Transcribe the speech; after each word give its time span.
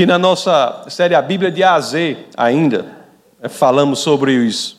que 0.00 0.06
na 0.06 0.16
nossa 0.16 0.86
série 0.88 1.14
A 1.14 1.20
Bíblia 1.20 1.52
de 1.52 1.62
A 1.62 1.74
a 1.74 1.80
Z 1.82 2.16
ainda, 2.34 2.86
né, 3.38 3.50
falamos 3.50 3.98
sobre 3.98 4.38
os 4.38 4.78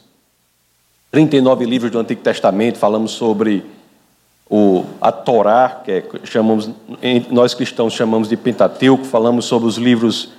39 1.12 1.64
livros 1.64 1.92
do 1.92 2.00
Antigo 2.00 2.24
Testamento, 2.24 2.80
falamos 2.80 3.12
sobre 3.12 3.64
o, 4.50 4.84
a 5.00 5.12
Torá, 5.12 5.84
que 5.86 5.92
é, 5.92 6.04
chamamos, 6.24 6.72
nós 7.30 7.54
cristãos 7.54 7.94
chamamos 7.94 8.30
de 8.30 8.36
Pentateuco, 8.36 9.06
falamos 9.06 9.46
sobre 9.46 9.68
os 9.70 9.78
livros 9.78 10.30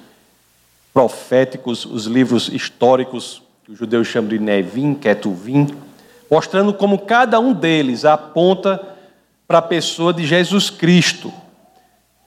proféticos, 0.93 1.85
os 1.85 2.07
livros 2.07 2.49
históricos, 2.49 3.41
que 3.65 3.71
os 3.71 3.79
judeus 3.79 4.09
chamam 4.09 4.31
de 4.31 4.41
Nevim, 4.41 4.95
Ketuvim, 4.95 5.69
mostrando 6.29 6.75
como 6.75 6.99
cada 6.99 7.39
um 7.39 7.53
deles 7.53 8.05
aponta 8.05 8.83
para 9.47 9.59
a 9.59 9.63
pessoa 9.63 10.13
de 10.13 10.27
Jesus 10.27 10.71
Cristo. 10.71 11.33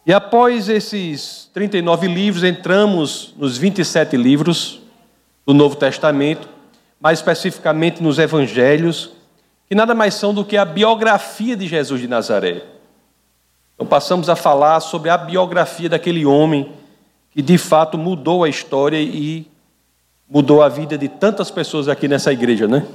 E 0.06 0.14
após 0.14 0.70
esses 0.70 1.50
39 1.52 2.08
livros, 2.08 2.44
entramos 2.44 3.34
nos 3.38 3.58
27 3.58 4.16
livros 4.16 4.80
do 5.46 5.54
Novo 5.54 5.76
Testamento, 5.76 6.48
mais 7.02 7.20
especificamente 7.20 8.04
nos 8.04 8.20
Evangelhos, 8.20 9.12
que 9.68 9.73
nada 9.73 9.96
mais 9.96 10.13
são 10.13 10.32
do 10.32 10.46
que 10.46 10.58
a 10.58 10.66
biografia 10.66 11.55
de 11.58 11.68
Jesus 11.68 12.02
de 12.02 12.08
Nazaré. 12.08 12.63
Então 13.73 13.88
passamos 13.88 14.30
a 14.30 14.36
falar 14.36 14.80
sobre 14.80 15.10
a 15.10 15.18
biografia 15.18 15.90
daquele 15.90 16.26
homem 16.26 16.72
que 17.32 17.41
de 17.41 17.58
fato 17.58 17.98
mudou 17.98 18.44
a 18.44 18.49
história 18.49 19.02
e 19.02 19.48
mudou 20.30 20.62
a 20.62 20.70
vida 20.70 20.98
de 20.98 21.10
tantas 21.10 21.49
pessoas 21.49 21.88
aqui 21.88 22.08
nessa 22.08 22.32
igreja, 22.32 22.68
né? 22.68 22.88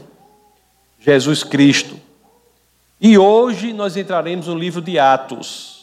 Jesus 0.99 1.43
Cristo. 1.43 1.97
E 3.01 3.19
hoje 3.19 3.73
nós 3.73 3.97
entraremos 3.97 4.47
no 4.47 4.55
livro 4.55 4.81
de 4.81 4.99
Atos. 4.99 5.80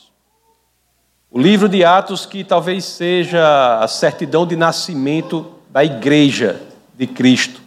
O 1.29 1.39
livro 1.39 1.67
de 1.67 1.83
Atos, 1.83 2.25
que 2.25 2.43
talvez 2.43 2.85
seja 2.85 3.79
a 3.79 3.87
certidão 3.87 4.47
de 4.47 4.55
nascimento 4.55 5.51
da 5.69 5.83
igreja 5.83 6.61
de 6.95 7.05
Cristo. 7.05 7.61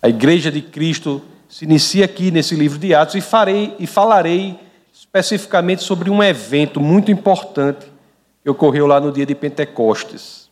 A 0.00 0.08
igreja 0.08 0.50
de 0.50 0.62
Cristo 0.62 1.22
se 1.46 1.66
inicia 1.66 2.06
aqui 2.06 2.30
nesse 2.30 2.54
livro 2.54 2.78
de 2.78 2.94
Atos 2.94 3.16
e 3.16 3.20
farei 3.20 3.76
e 3.78 3.86
falarei 3.86 4.58
especificamente 4.92 5.82
sobre 5.82 6.08
um 6.08 6.22
evento 6.22 6.80
muito 6.80 7.10
importante 7.10 7.86
que 8.42 8.48
ocorreu 8.48 8.86
lá 8.86 8.98
no 8.98 9.12
dia 9.12 9.26
de 9.26 9.34
Pentecostes. 9.34 10.48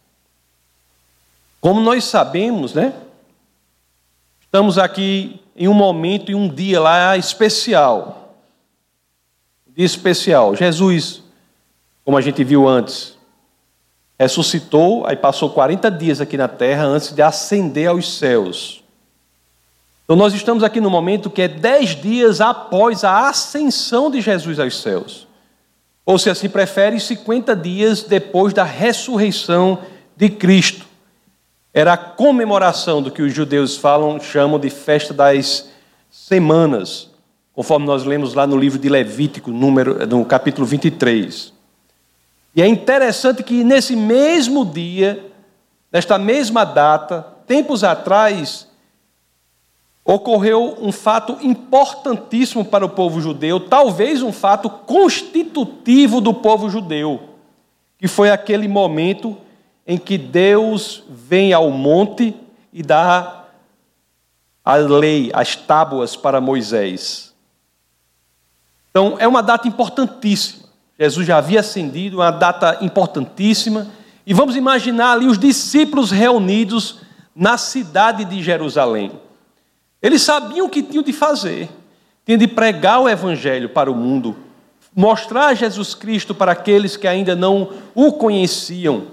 Como 1.61 1.81
nós 1.81 2.05
sabemos, 2.05 2.75
né? 2.75 2.93
Estamos 4.43 4.77
aqui 4.77 5.41
em 5.57 5.67
um 5.67 5.75
momento 5.75 6.31
e 6.31 6.35
um 6.35 6.47
dia 6.47 6.79
lá 6.79 7.17
especial. 7.17 8.37
Um 9.67 9.73
dia 9.73 9.87
especial. 9.87 10.55
Jesus 10.55 11.26
como 12.07 12.17
a 12.17 12.21
gente 12.21 12.45
viu 12.45 12.69
antes, 12.69 13.19
ressuscitou, 14.17 15.05
aí 15.05 15.17
passou 15.17 15.51
40 15.51 15.91
dias 15.91 16.21
aqui 16.21 16.37
na 16.37 16.47
terra 16.47 16.85
antes 16.85 17.13
de 17.13 17.21
ascender 17.21 17.89
aos 17.89 18.17
céus. 18.17 18.85
Então 20.05 20.15
nós 20.15 20.33
estamos 20.33 20.63
aqui 20.63 20.81
no 20.81 20.89
momento 20.89 21.29
que 21.29 21.43
é 21.43 21.49
dez 21.49 22.01
dias 22.01 22.41
após 22.41 23.03
a 23.03 23.29
ascensão 23.29 24.09
de 24.09 24.21
Jesus 24.21 24.61
aos 24.61 24.81
céus. 24.81 25.27
Ou 26.07 26.17
se 26.17 26.31
assim 26.31 26.49
prefere, 26.49 27.01
50 27.01 27.57
dias 27.57 28.05
depois 28.05 28.55
da 28.55 28.63
ressurreição 28.63 29.81
de 30.17 30.31
Cristo. 30.31 30.87
Era 31.75 31.95
a 31.95 31.99
comemoração 31.99 33.03
do 33.03 33.11
que 33.11 33.21
os 33.21 33.35
judeus 33.35 33.77
falam, 33.77 34.21
chamam 34.21 34.61
de 34.61 34.71
festa 34.71 35.13
das 35.13 35.69
semanas, 36.09 37.11
conforme 37.53 37.85
nós 37.85 38.05
lemos 38.05 38.33
lá 38.33 38.47
no 38.47 38.57
livro 38.57 38.79
de 38.79 38.89
Levítico, 38.89 39.51
número, 39.51 40.07
no 40.07 40.25
capítulo 40.25 40.65
23. 40.65 41.56
E 42.57 42.63
é 42.63 42.67
interessante 42.67 43.43
que 43.43 43.63
nesse 43.63 43.95
mesmo 43.95 44.65
dia, 44.65 45.31
nesta 45.93 46.17
mesma 46.17 46.65
data, 46.65 47.21
tempos 47.47 47.85
atrás, 47.85 48.67
ocorreu 50.03 50.75
um 50.81 50.91
fato 50.91 51.37
importantíssimo 51.43 52.65
para 52.65 52.87
o 52.87 52.89
povo 52.89 53.21
judeu, 53.21 53.61
talvez 53.61 54.23
um 54.23 54.33
fato 54.33 54.71
constitutivo 54.71 56.19
do 56.19 56.33
povo 56.33 56.71
judeu, 56.71 57.21
que 57.99 58.09
foi 58.09 58.31
aquele 58.31 58.67
momento 58.67 59.37
em 59.87 59.99
que 59.99 60.17
Deus 60.17 61.05
vem 61.11 61.53
ao 61.53 61.71
monte 61.71 62.35
e 62.73 62.83
dá 62.83 63.45
a 64.65 64.77
lei, 64.77 65.31
as 65.35 65.55
tábuas 65.57 66.17
para 66.17 66.41
Moisés. 66.41 67.35
Então, 68.91 69.17
é 69.19 69.29
uma 69.29 69.43
data 69.43 69.69
importantíssima. 69.69 70.66
Jesus 70.99 71.27
já 71.27 71.39
havia 71.39 71.61
ascendido, 71.61 72.19
uma 72.19 72.31
data 72.31 72.79
importantíssima. 72.81 73.87
E 74.27 74.33
vamos 74.33 74.57
imaginar 74.57 75.13
ali 75.13 75.27
os 75.27 75.39
discípulos 75.39 76.11
reunidos 76.11 77.01
na 77.35 77.59
cidade 77.59 78.25
de 78.25 78.43
Jerusalém. 78.43 79.13
Eles 80.03 80.23
sabiam 80.23 80.67
o 80.67 80.71
que 80.71 80.83
tinham 80.83 81.03
de 81.03 81.13
fazer, 81.13 81.69
tinham 82.25 82.39
de 82.39 82.49
pregar 82.49 83.01
o 83.01 83.09
evangelho 83.09 83.69
para 83.69 83.91
o 83.91 83.95
mundo, 83.95 84.37
mostrar 84.95 85.55
Jesus 85.55 85.95
Cristo 85.95 86.35
para 86.35 86.53
aqueles 86.53 86.97
que 86.97 87.07
ainda 87.07 87.37
não 87.37 87.71
o 87.95 88.13
conheciam. 88.13 89.09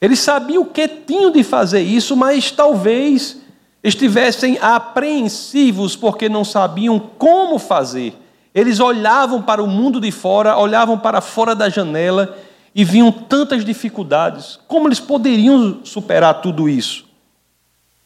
Eles 0.00 0.20
sabiam 0.20 0.62
o 0.62 0.66
que 0.66 0.86
tinham 0.86 1.30
de 1.30 1.42
fazer 1.42 1.80
isso, 1.80 2.14
mas 2.14 2.50
talvez 2.50 3.38
estivessem 3.82 4.58
apreensivos 4.60 5.96
porque 5.96 6.28
não 6.28 6.44
sabiam 6.44 6.98
como 6.98 7.58
fazer. 7.58 8.14
Eles 8.54 8.78
olhavam 8.78 9.42
para 9.42 9.62
o 9.62 9.66
mundo 9.66 10.00
de 10.00 10.12
fora, 10.12 10.56
olhavam 10.56 10.96
para 10.96 11.20
fora 11.20 11.54
da 11.56 11.68
janela 11.68 12.38
e 12.72 12.84
viam 12.84 13.10
tantas 13.10 13.64
dificuldades. 13.64 14.60
Como 14.68 14.86
eles 14.86 15.00
poderiam 15.00 15.84
superar 15.84 16.40
tudo 16.40 16.68
isso? 16.68 17.04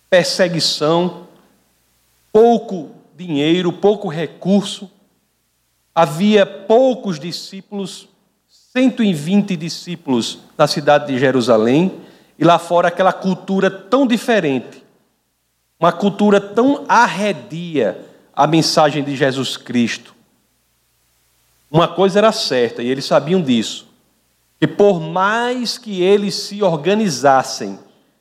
Perseguição, 0.08 1.26
pouco 2.32 2.90
dinheiro, 3.14 3.72
pouco 3.72 4.08
recurso, 4.08 4.90
havia 5.94 6.46
poucos 6.46 7.18
discípulos, 7.18 8.08
120 8.72 9.56
discípulos 9.56 10.38
na 10.56 10.66
cidade 10.66 11.12
de 11.12 11.18
Jerusalém, 11.18 11.92
e 12.38 12.44
lá 12.44 12.58
fora 12.58 12.88
aquela 12.88 13.12
cultura 13.12 13.70
tão 13.70 14.06
diferente, 14.06 14.84
uma 15.78 15.92
cultura 15.92 16.40
tão 16.40 16.84
arredia 16.88 18.00
à 18.34 18.46
mensagem 18.46 19.02
de 19.02 19.16
Jesus 19.16 19.56
Cristo. 19.56 20.17
Uma 21.70 21.86
coisa 21.86 22.18
era 22.18 22.32
certa, 22.32 22.82
e 22.82 22.88
eles 22.88 23.04
sabiam 23.04 23.42
disso, 23.42 23.86
que 24.58 24.66
por 24.66 25.00
mais 25.00 25.76
que 25.76 26.02
eles 26.02 26.34
se 26.34 26.62
organizassem 26.62 27.78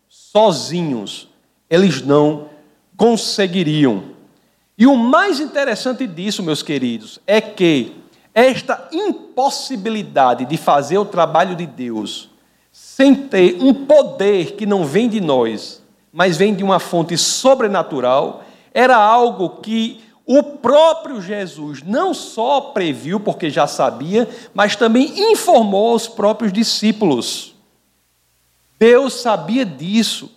sozinhos, 0.07 1.29
eles 1.69 2.01
não 2.01 2.49
conseguiriam. 2.95 4.03
E 4.77 4.85
o 4.85 4.95
mais 4.95 5.39
interessante 5.39 6.05
disso, 6.05 6.43
meus 6.43 6.61
queridos, 6.61 7.19
é 7.25 7.39
que 7.39 7.95
esta 8.33 8.87
impossibilidade 8.91 10.45
de 10.45 10.57
fazer 10.57 10.97
o 10.97 11.05
trabalho 11.05 11.55
de 11.55 11.65
Deus 11.65 12.29
sem 12.71 13.15
ter 13.15 13.57
um 13.59 13.73
poder 13.73 14.51
que 14.51 14.65
não 14.65 14.85
vem 14.85 15.09
de 15.09 15.19
nós, 15.19 15.81
mas 16.13 16.37
vem 16.37 16.53
de 16.53 16.63
uma 16.63 16.79
fonte 16.79 17.17
sobrenatural, 17.17 18.43
era 18.71 18.95
algo 18.95 19.49
que 19.61 19.99
o 20.27 20.43
próprio 20.43 21.21
Jesus 21.21 21.81
não 21.81 22.13
só 22.13 22.59
previu, 22.59 23.17
porque 23.17 23.49
já 23.49 23.65
sabia, 23.65 24.27
mas 24.53 24.75
também 24.75 25.31
informou 25.31 25.91
aos 25.91 26.05
próprios 26.05 26.51
discípulos. 26.51 27.55
Deus 28.77 29.13
sabia 29.13 29.65
disso 29.65 30.29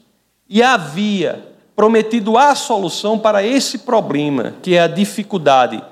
e 0.49 0.63
havia 0.63 1.45
prometido 1.75 2.39
a 2.39 2.55
solução 2.55 3.19
para 3.19 3.43
esse 3.43 3.79
problema, 3.79 4.55
que 4.63 4.77
é 4.77 4.81
a 4.81 4.87
dificuldade 4.87 5.83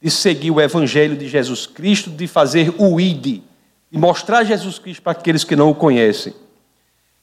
de 0.00 0.10
seguir 0.10 0.52
o 0.52 0.60
Evangelho 0.60 1.16
de 1.16 1.28
Jesus 1.28 1.66
Cristo, 1.66 2.08
de 2.08 2.28
fazer 2.28 2.72
o 2.78 3.00
ID, 3.00 3.42
e 3.90 3.98
mostrar 3.98 4.44
Jesus 4.44 4.78
Cristo 4.78 5.02
para 5.02 5.12
aqueles 5.12 5.42
que 5.42 5.56
não 5.56 5.70
o 5.70 5.74
conhecem. 5.74 6.32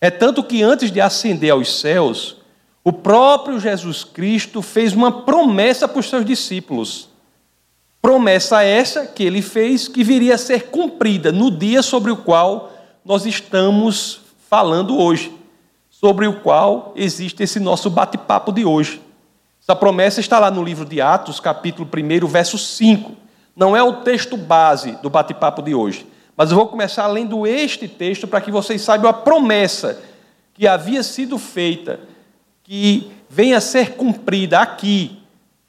É 0.01 0.11
tanto 0.11 0.43
que 0.43 0.61
antes 0.61 0.91
de 0.91 0.99
ascender 0.99 1.51
aos 1.51 1.79
céus, 1.79 2.36
o 2.87 2.93
próprio 2.93 3.59
Jesus 3.59 4.05
Cristo 4.05 4.61
fez 4.61 4.93
uma 4.93 5.11
promessa 5.23 5.89
para 5.89 5.99
os 5.99 6.09
seus 6.09 6.23
discípulos. 6.23 7.09
Promessa 8.01 8.63
essa 8.63 9.05
que 9.05 9.25
ele 9.25 9.41
fez 9.41 9.89
que 9.89 10.05
viria 10.05 10.35
a 10.35 10.37
ser 10.37 10.67
cumprida 10.69 11.29
no 11.29 11.51
dia 11.51 11.83
sobre 11.83 12.13
o 12.13 12.15
qual 12.15 12.71
nós 13.03 13.25
estamos 13.25 14.21
falando 14.49 14.97
hoje, 14.97 15.35
sobre 15.89 16.27
o 16.27 16.39
qual 16.39 16.93
existe 16.95 17.43
esse 17.43 17.59
nosso 17.59 17.89
bate-papo 17.89 18.53
de 18.53 18.63
hoje. 18.63 19.01
Essa 19.61 19.75
promessa 19.75 20.21
está 20.21 20.39
lá 20.39 20.49
no 20.49 20.63
livro 20.63 20.85
de 20.85 21.01
Atos, 21.01 21.41
capítulo 21.41 21.89
1, 21.93 22.25
verso 22.25 22.57
5. 22.57 23.11
Não 23.53 23.75
é 23.75 23.83
o 23.83 23.97
texto 23.97 24.37
base 24.37 24.93
do 25.03 25.09
bate-papo 25.09 25.61
de 25.61 25.75
hoje, 25.75 26.07
mas 26.37 26.51
eu 26.51 26.55
vou 26.55 26.67
começar 26.67 27.05
lendo 27.07 27.45
este 27.45 27.85
texto 27.85 28.25
para 28.25 28.39
que 28.39 28.49
vocês 28.49 28.81
saibam 28.81 29.09
a 29.09 29.13
promessa 29.13 30.01
que 30.53 30.65
havia 30.65 31.03
sido 31.03 31.37
feita 31.37 32.15
que 32.67 33.09
venha 33.29 33.57
a 33.57 33.61
ser 33.61 33.93
cumprida 33.93 34.59
aqui, 34.59 35.19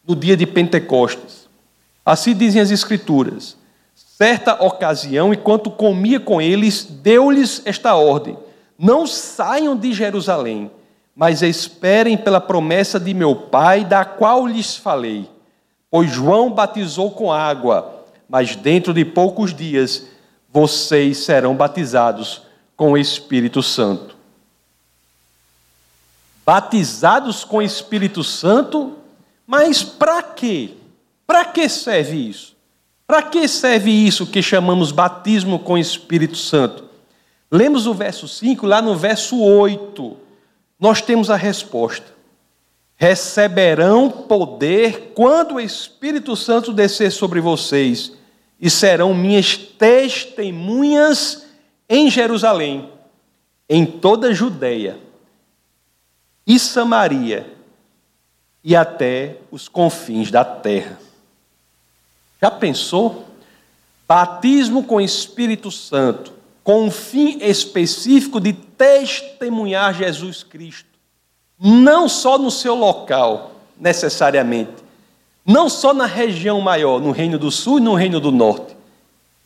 no 0.06 0.16
dia 0.16 0.36
de 0.36 0.44
Pentecostes. 0.44 1.48
Assim 2.04 2.34
dizem 2.34 2.60
as 2.60 2.72
Escrituras. 2.72 3.56
Certa 3.94 4.64
ocasião, 4.64 5.32
enquanto 5.32 5.70
comia 5.70 6.18
com 6.18 6.42
eles, 6.42 6.84
deu-lhes 6.84 7.62
esta 7.64 7.94
ordem: 7.94 8.36
Não 8.76 9.06
saiam 9.06 9.76
de 9.76 9.92
Jerusalém, 9.92 10.72
mas 11.14 11.40
esperem 11.40 12.16
pela 12.16 12.40
promessa 12.40 12.98
de 12.98 13.14
meu 13.14 13.36
Pai, 13.36 13.84
da 13.84 14.04
qual 14.04 14.44
lhes 14.44 14.76
falei. 14.76 15.30
Pois 15.88 16.10
João 16.10 16.50
batizou 16.50 17.12
com 17.12 17.30
água, 17.32 18.06
mas 18.28 18.56
dentro 18.56 18.92
de 18.92 19.04
poucos 19.04 19.54
dias 19.54 20.06
vocês 20.50 21.18
serão 21.18 21.54
batizados 21.54 22.42
com 22.76 22.92
o 22.92 22.98
Espírito 22.98 23.62
Santo. 23.62 24.17
Batizados 26.48 27.44
com 27.44 27.58
o 27.58 27.62
Espírito 27.62 28.24
Santo, 28.24 28.94
mas 29.46 29.82
para 29.82 30.22
quê? 30.22 30.70
Para 31.26 31.44
que 31.44 31.68
serve 31.68 32.16
isso? 32.16 32.56
Para 33.06 33.20
que 33.20 33.46
serve 33.46 33.90
isso 33.90 34.26
que 34.26 34.40
chamamos 34.40 34.90
batismo 34.90 35.58
com 35.58 35.74
o 35.74 35.78
Espírito 35.78 36.38
Santo? 36.38 36.84
Lemos 37.52 37.86
o 37.86 37.92
verso 37.92 38.26
5, 38.26 38.66
lá 38.66 38.80
no 38.80 38.96
verso 38.96 39.38
8, 39.38 40.16
nós 40.80 41.02
temos 41.02 41.28
a 41.28 41.36
resposta. 41.36 42.06
Receberão 42.96 44.08
poder 44.08 45.12
quando 45.14 45.56
o 45.56 45.60
Espírito 45.60 46.34
Santo 46.34 46.72
descer 46.72 47.12
sobre 47.12 47.42
vocês, 47.42 48.12
e 48.58 48.70
serão 48.70 49.12
minhas 49.12 49.54
testemunhas 49.54 51.44
em 51.86 52.10
Jerusalém, 52.10 52.90
em 53.68 53.84
toda 53.84 54.28
a 54.28 54.32
Judéia 54.32 55.07
e 56.48 56.58
Samaria 56.58 57.54
e 58.64 58.74
até 58.74 59.36
os 59.50 59.68
confins 59.68 60.30
da 60.30 60.42
terra. 60.42 60.98
Já 62.40 62.50
pensou? 62.50 63.26
Batismo 64.08 64.82
com 64.82 64.98
Espírito 64.98 65.70
Santo, 65.70 66.32
com 66.64 66.84
um 66.84 66.90
fim 66.90 67.38
específico 67.42 68.40
de 68.40 68.54
testemunhar 68.54 69.92
Jesus 69.92 70.42
Cristo, 70.42 70.88
não 71.60 72.08
só 72.08 72.38
no 72.38 72.50
seu 72.50 72.74
local, 72.74 73.52
necessariamente, 73.78 74.82
não 75.44 75.68
só 75.68 75.92
na 75.92 76.06
região 76.06 76.60
maior, 76.62 76.98
no 76.98 77.10
Reino 77.10 77.38
do 77.38 77.50
Sul 77.50 77.78
e 77.78 77.82
no 77.82 77.94
Reino 77.94 78.20
do 78.20 78.32
Norte, 78.32 78.74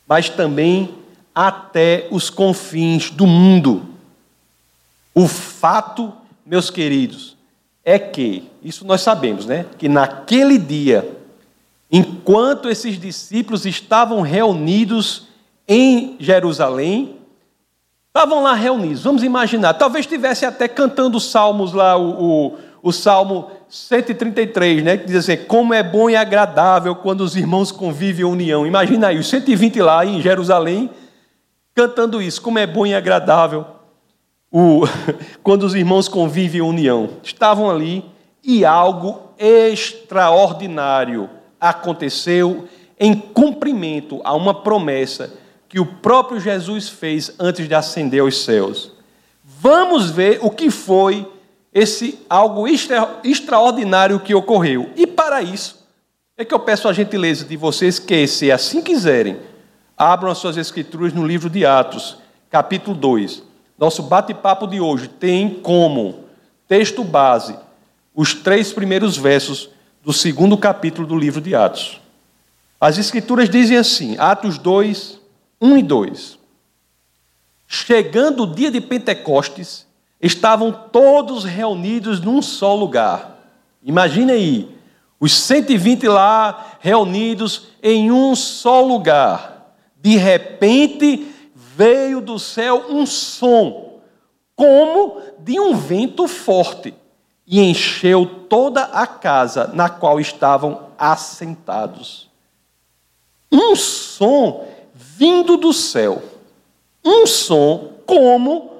mas 0.07 0.29
também 0.29 0.95
até 1.35 2.07
os 2.11 2.29
confins 2.29 3.09
do 3.09 3.27
mundo. 3.27 3.85
O 5.13 5.27
fato, 5.27 6.13
meus 6.45 6.69
queridos, 6.69 7.37
é 7.83 7.99
que, 7.99 8.49
isso 8.63 8.85
nós 8.85 9.01
sabemos, 9.01 9.45
né? 9.45 9.65
Que 9.77 9.89
naquele 9.89 10.57
dia, 10.57 11.17
enquanto 11.91 12.69
esses 12.69 12.99
discípulos 12.99 13.65
estavam 13.65 14.21
reunidos 14.21 15.27
em 15.67 16.15
Jerusalém, 16.19 17.17
estavam 18.07 18.43
lá 18.43 18.53
reunidos, 18.53 19.03
vamos 19.03 19.23
imaginar, 19.23 19.73
talvez 19.73 20.05
estivesse 20.05 20.45
até 20.45 20.67
cantando 20.67 21.17
os 21.17 21.29
salmos 21.29 21.73
lá, 21.73 21.97
o, 21.97 22.51
o, 22.51 22.57
o 22.83 22.91
Salmo 22.91 23.49
133, 23.67 24.83
né, 24.83 24.97
que 24.97 25.07
diz 25.07 25.15
assim, 25.15 25.37
como 25.45 25.73
é 25.73 25.81
bom 25.81 26.09
e 26.09 26.15
agradável 26.15 26.95
quando 26.95 27.21
os 27.21 27.35
irmãos 27.35 27.71
convivem 27.71 28.25
em 28.25 28.29
união. 28.29 28.67
Imagina 28.67 29.07
aí, 29.07 29.17
os 29.17 29.27
120 29.27 29.81
lá 29.81 30.05
em 30.05 30.21
Jerusalém, 30.21 30.89
cantando 31.73 32.21
isso, 32.21 32.41
como 32.41 32.59
é 32.59 32.67
bom 32.67 32.85
e 32.85 32.93
agradável 32.93 33.65
o, 34.53 34.83
quando 35.41 35.63
os 35.63 35.73
irmãos 35.73 36.07
convivem 36.07 36.59
em 36.59 36.63
união. 36.63 37.09
Estavam 37.23 37.71
ali 37.71 38.05
e 38.43 38.63
algo 38.63 39.31
extraordinário 39.39 41.27
aconteceu 41.59 42.67
em 42.99 43.15
cumprimento 43.15 44.21
a 44.23 44.35
uma 44.35 44.53
promessa 44.53 45.33
que 45.67 45.79
o 45.79 45.85
próprio 45.85 46.39
Jesus 46.39 46.87
fez 46.87 47.33
antes 47.39 47.67
de 47.67 47.73
ascender 47.73 48.21
aos 48.21 48.43
céus. 48.43 48.91
Vamos 49.43 50.11
ver 50.11 50.39
o 50.41 50.51
que 50.51 50.69
foi 50.69 51.27
esse 51.73 52.19
algo 52.29 52.67
extra, 52.67 53.19
extraordinário 53.23 54.19
que 54.19 54.35
ocorreu. 54.35 54.91
E 54.95 55.07
para 55.07 55.41
isso, 55.41 55.83
é 56.37 56.45
que 56.45 56.53
eu 56.53 56.59
peço 56.59 56.87
a 56.87 56.93
gentileza 56.93 57.43
de 57.45 57.57
vocês 57.57 57.97
que, 57.97 58.27
se 58.27 58.51
assim 58.51 58.81
quiserem, 58.81 59.39
abram 59.97 60.31
as 60.31 60.37
suas 60.37 60.57
escrituras 60.57 61.13
no 61.13 61.25
livro 61.25 61.49
de 61.49 61.65
Atos, 61.65 62.17
capítulo 62.49 62.95
2. 62.95 63.52
Nosso 63.83 64.01
bate-papo 64.01 64.65
de 64.65 64.79
hoje 64.79 65.09
tem 65.09 65.55
como 65.55 66.23
texto 66.69 67.03
base 67.03 67.53
os 68.15 68.33
três 68.33 68.71
primeiros 68.71 69.17
versos 69.17 69.69
do 70.01 70.13
segundo 70.13 70.57
capítulo 70.57 71.05
do 71.05 71.17
livro 71.17 71.41
de 71.41 71.53
Atos. 71.53 71.99
As 72.79 72.97
escrituras 72.97 73.49
dizem 73.49 73.75
assim, 73.75 74.15
Atos 74.17 74.57
2, 74.57 75.19
1 75.59 75.77
e 75.77 75.83
2. 75.83 76.39
Chegando 77.67 78.43
o 78.43 78.55
dia 78.55 78.71
de 78.71 78.79
Pentecostes, 78.79 79.85
estavam 80.21 80.71
todos 80.71 81.43
reunidos 81.43 82.21
num 82.21 82.41
só 82.41 82.73
lugar. 82.73 83.37
Imagine 83.83 84.31
aí, 84.31 84.77
os 85.19 85.33
120 85.33 86.07
lá 86.07 86.77
reunidos 86.79 87.67
em 87.83 88.09
um 88.09 88.33
só 88.33 88.79
lugar. 88.79 89.75
De 90.01 90.15
repente 90.15 91.32
veio 91.75 92.21
do 92.21 92.37
céu 92.37 92.85
um 92.89 93.05
som, 93.05 93.99
como 94.55 95.21
de 95.39 95.59
um 95.59 95.75
vento 95.75 96.27
forte, 96.27 96.93
e 97.45 97.59
encheu 97.59 98.25
toda 98.47 98.83
a 98.83 99.05
casa 99.05 99.69
na 99.73 99.89
qual 99.89 100.19
estavam 100.19 100.87
assentados. 100.97 102.29
Um 103.51 103.75
som 103.75 104.65
vindo 104.93 105.57
do 105.57 105.73
céu, 105.73 106.21
um 107.03 107.25
som 107.25 107.93
como 108.05 108.71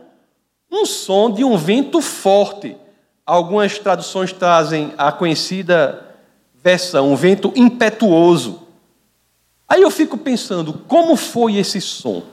um 0.72 0.86
som 0.86 1.32
de 1.32 1.44
um 1.44 1.58
vento 1.58 2.02
forte. 2.02 2.78
Algumas 3.26 3.78
traduções 3.78 4.32
trazem 4.34 4.94
a 4.98 5.12
conhecida 5.12 6.16
versão, 6.56 7.12
um 7.12 7.16
vento 7.16 7.52
impetuoso. 7.56 8.64
Aí 9.68 9.82
eu 9.82 9.92
fico 9.92 10.18
pensando, 10.18 10.74
como 10.88 11.16
foi 11.16 11.58
esse 11.58 11.80
som? 11.80 12.33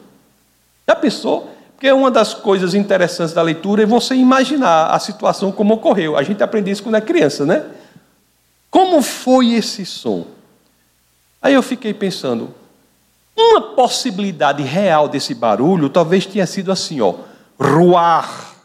Já 0.90 0.96
pensou? 0.96 1.48
Porque 1.76 1.92
uma 1.92 2.10
das 2.10 2.34
coisas 2.34 2.74
interessantes 2.74 3.32
da 3.32 3.40
leitura 3.40 3.84
é 3.84 3.86
você 3.86 4.12
imaginar 4.16 4.88
a 4.88 4.98
situação 4.98 5.52
como 5.52 5.74
ocorreu. 5.74 6.16
A 6.16 6.22
gente 6.24 6.42
aprende 6.42 6.68
isso 6.68 6.82
quando 6.82 6.96
é 6.96 7.00
criança, 7.00 7.46
né? 7.46 7.64
Como 8.68 9.00
foi 9.00 9.52
esse 9.52 9.86
som? 9.86 10.26
Aí 11.40 11.54
eu 11.54 11.62
fiquei 11.62 11.94
pensando, 11.94 12.52
uma 13.36 13.60
possibilidade 13.76 14.64
real 14.64 15.08
desse 15.08 15.32
barulho 15.32 15.88
talvez 15.88 16.26
tenha 16.26 16.44
sido 16.44 16.72
assim, 16.72 17.00
ó 17.00 17.14
ruar. 17.56 18.56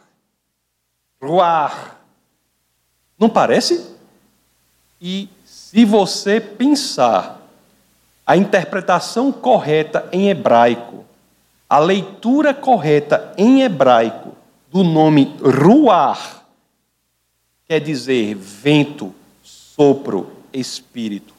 Ruar. 1.21 1.97
Não 3.19 3.29
parece? 3.29 3.85
E 4.99 5.29
se 5.45 5.85
você 5.85 6.41
pensar 6.41 7.39
a 8.25 8.35
interpretação 8.35 9.31
correta 9.31 10.09
em 10.11 10.27
hebraico, 10.31 11.05
a 11.69 11.79
leitura 11.79 12.53
correta 12.53 13.33
em 13.37 13.61
hebraico 13.61 14.35
do 14.71 14.83
nome 14.83 15.35
ruar, 15.41 16.45
quer 17.67 17.79
dizer 17.79 18.35
vento, 18.35 19.13
sopro, 19.43 20.31
espírito. 20.53 21.33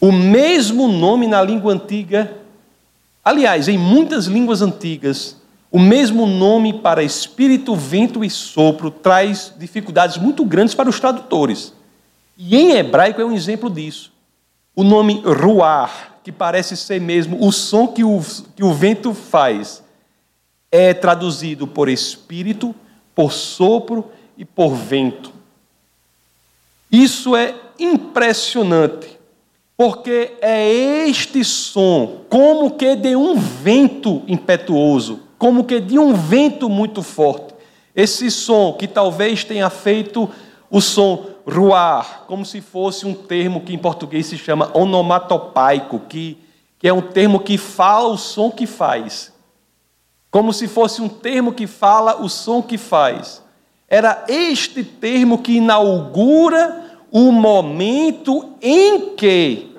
O 0.00 0.12
mesmo 0.12 0.88
nome 0.88 1.26
na 1.26 1.42
língua 1.42 1.72
antiga, 1.72 2.36
aliás, 3.24 3.68
em 3.68 3.78
muitas 3.78 4.26
línguas 4.26 4.60
antigas, 4.60 5.36
o 5.70 5.78
mesmo 5.78 6.26
nome 6.26 6.72
para 6.72 7.02
espírito, 7.02 7.74
vento 7.74 8.24
e 8.24 8.30
sopro 8.30 8.90
traz 8.90 9.52
dificuldades 9.58 10.16
muito 10.16 10.44
grandes 10.44 10.74
para 10.74 10.88
os 10.88 10.98
tradutores. 10.98 11.72
E 12.36 12.56
em 12.56 12.72
hebraico 12.72 13.20
é 13.20 13.24
um 13.24 13.32
exemplo 13.32 13.70
disso. 13.70 14.12
O 14.74 14.84
nome 14.84 15.20
ruar, 15.20 16.15
que 16.26 16.32
parece 16.32 16.76
ser 16.76 17.00
mesmo 17.00 17.38
o 17.46 17.52
som 17.52 17.86
que 17.86 18.02
o, 18.02 18.20
que 18.56 18.64
o 18.64 18.74
vento 18.74 19.14
faz, 19.14 19.84
é 20.72 20.92
traduzido 20.92 21.68
por 21.68 21.88
espírito, 21.88 22.74
por 23.14 23.32
sopro 23.32 24.10
e 24.36 24.44
por 24.44 24.74
vento. 24.74 25.32
Isso 26.90 27.36
é 27.36 27.54
impressionante, 27.78 29.16
porque 29.76 30.32
é 30.40 31.06
este 31.08 31.44
som, 31.44 32.22
como 32.28 32.72
que 32.72 32.96
de 32.96 33.14
um 33.14 33.36
vento 33.36 34.24
impetuoso, 34.26 35.20
como 35.38 35.62
que 35.62 35.78
de 35.78 35.96
um 35.96 36.12
vento 36.12 36.68
muito 36.68 37.04
forte. 37.04 37.54
Esse 37.94 38.32
som 38.32 38.72
que 38.72 38.88
talvez 38.88 39.44
tenha 39.44 39.70
feito 39.70 40.28
o 40.68 40.80
som 40.80 41.35
ruar, 41.46 42.24
como 42.26 42.44
se 42.44 42.60
fosse 42.60 43.06
um 43.06 43.14
termo 43.14 43.60
que 43.60 43.72
em 43.72 43.78
português 43.78 44.26
se 44.26 44.36
chama 44.36 44.70
onomatopaico, 44.76 46.00
que, 46.00 46.36
que 46.78 46.88
é 46.88 46.92
um 46.92 47.00
termo 47.00 47.38
que 47.38 47.56
fala 47.56 48.08
o 48.08 48.18
som 48.18 48.50
que 48.50 48.66
faz. 48.66 49.32
Como 50.30 50.52
se 50.52 50.66
fosse 50.66 51.00
um 51.00 51.08
termo 51.08 51.52
que 51.52 51.66
fala 51.66 52.20
o 52.20 52.28
som 52.28 52.60
que 52.60 52.76
faz. 52.76 53.42
Era 53.88 54.24
este 54.28 54.82
termo 54.82 55.38
que 55.38 55.56
inaugura 55.56 56.84
o 57.12 57.30
momento 57.30 58.52
em 58.60 59.14
que 59.14 59.76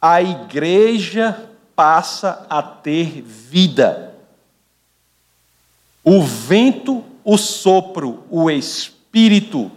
a 0.00 0.20
igreja 0.20 1.48
passa 1.74 2.46
a 2.50 2.62
ter 2.62 3.22
vida. 3.22 4.04
o 6.04 6.22
vento, 6.22 7.04
o 7.22 7.36
sopro, 7.36 8.24
o 8.30 8.50
espírito 8.50 9.70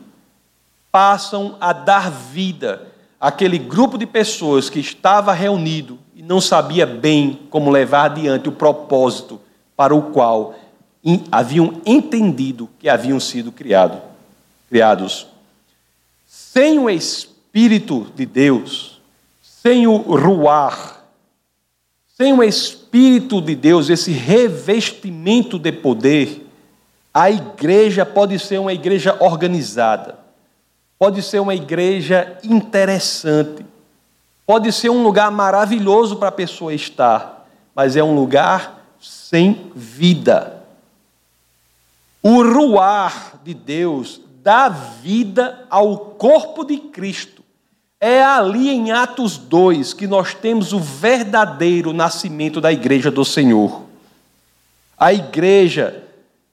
passam 0.92 1.56
a 1.60 1.72
dar 1.72 2.12
vida 2.12 2.88
àquele 3.20 3.58
grupo 3.58 3.98
de 3.98 4.06
pessoas 4.06 4.70
que 4.70 4.80
estava 4.80 5.34
reunido 5.34 5.98
e 6.16 6.22
não 6.22 6.42
sabia 6.42 6.86
bem 6.86 7.40
como 7.50 7.70
levar 7.70 8.12
adiante 8.12 8.50
o 8.50 8.52
propósito 8.52 9.40
para 9.76 9.96
o 9.96 10.12
qual 10.12 10.56
haviam 11.32 11.82
entendido 11.86 12.70
que 12.80 12.88
haviam 12.90 13.20
sido 13.20 13.52
criado, 13.52 14.02
criados. 14.70 15.28
Sem 16.28 16.78
o 16.78 16.90
Espírito 16.90 18.08
de 18.16 18.26
Deus, 18.26 19.02
sem 19.42 19.88
o 19.88 19.98
ruar, 19.98 21.04
sem 22.16 22.34
o 22.34 22.44
Espírito 22.44 23.42
de 23.42 23.56
Deus, 23.56 23.90
esse 23.90 24.12
revestimento 24.12 25.58
de 25.58 25.72
poder, 25.72 26.48
a 27.14 27.32
igreja 27.32 28.06
pode 28.06 28.38
ser 28.38 28.60
uma 28.60 28.74
igreja 28.74 29.18
organizada, 29.20 30.21
pode 31.02 31.24
ser 31.24 31.40
uma 31.40 31.56
igreja 31.56 32.38
interessante, 32.44 33.66
pode 34.46 34.72
ser 34.72 34.92
um 34.92 35.02
lugar 35.02 35.32
maravilhoso 35.32 36.18
para 36.18 36.28
a 36.28 36.32
pessoa 36.32 36.76
estar, 36.76 37.50
mas 37.74 37.96
é 37.96 38.04
um 38.04 38.14
lugar 38.14 38.86
sem 39.00 39.72
vida. 39.74 40.64
O 42.22 42.44
ruar 42.44 43.40
de 43.44 43.52
Deus 43.52 44.22
dá 44.44 44.70
vida 44.70 45.66
ao 45.72 45.98
corpo 45.98 46.64
de 46.64 46.78
Cristo. 46.78 47.42
É 48.00 48.22
ali 48.22 48.70
em 48.70 48.92
Atos 48.92 49.40
2 49.40 49.96
que 49.96 50.06
nós 50.06 50.36
temos 50.36 50.72
o 50.72 50.80
verdadeiro 50.80 51.94
nascimento 51.94 52.62
da 52.62 52.72
igreja 52.72 53.10
do 53.10 53.26
Senhor. 53.26 53.86
A 54.96 55.12
igreja, 55.12 56.04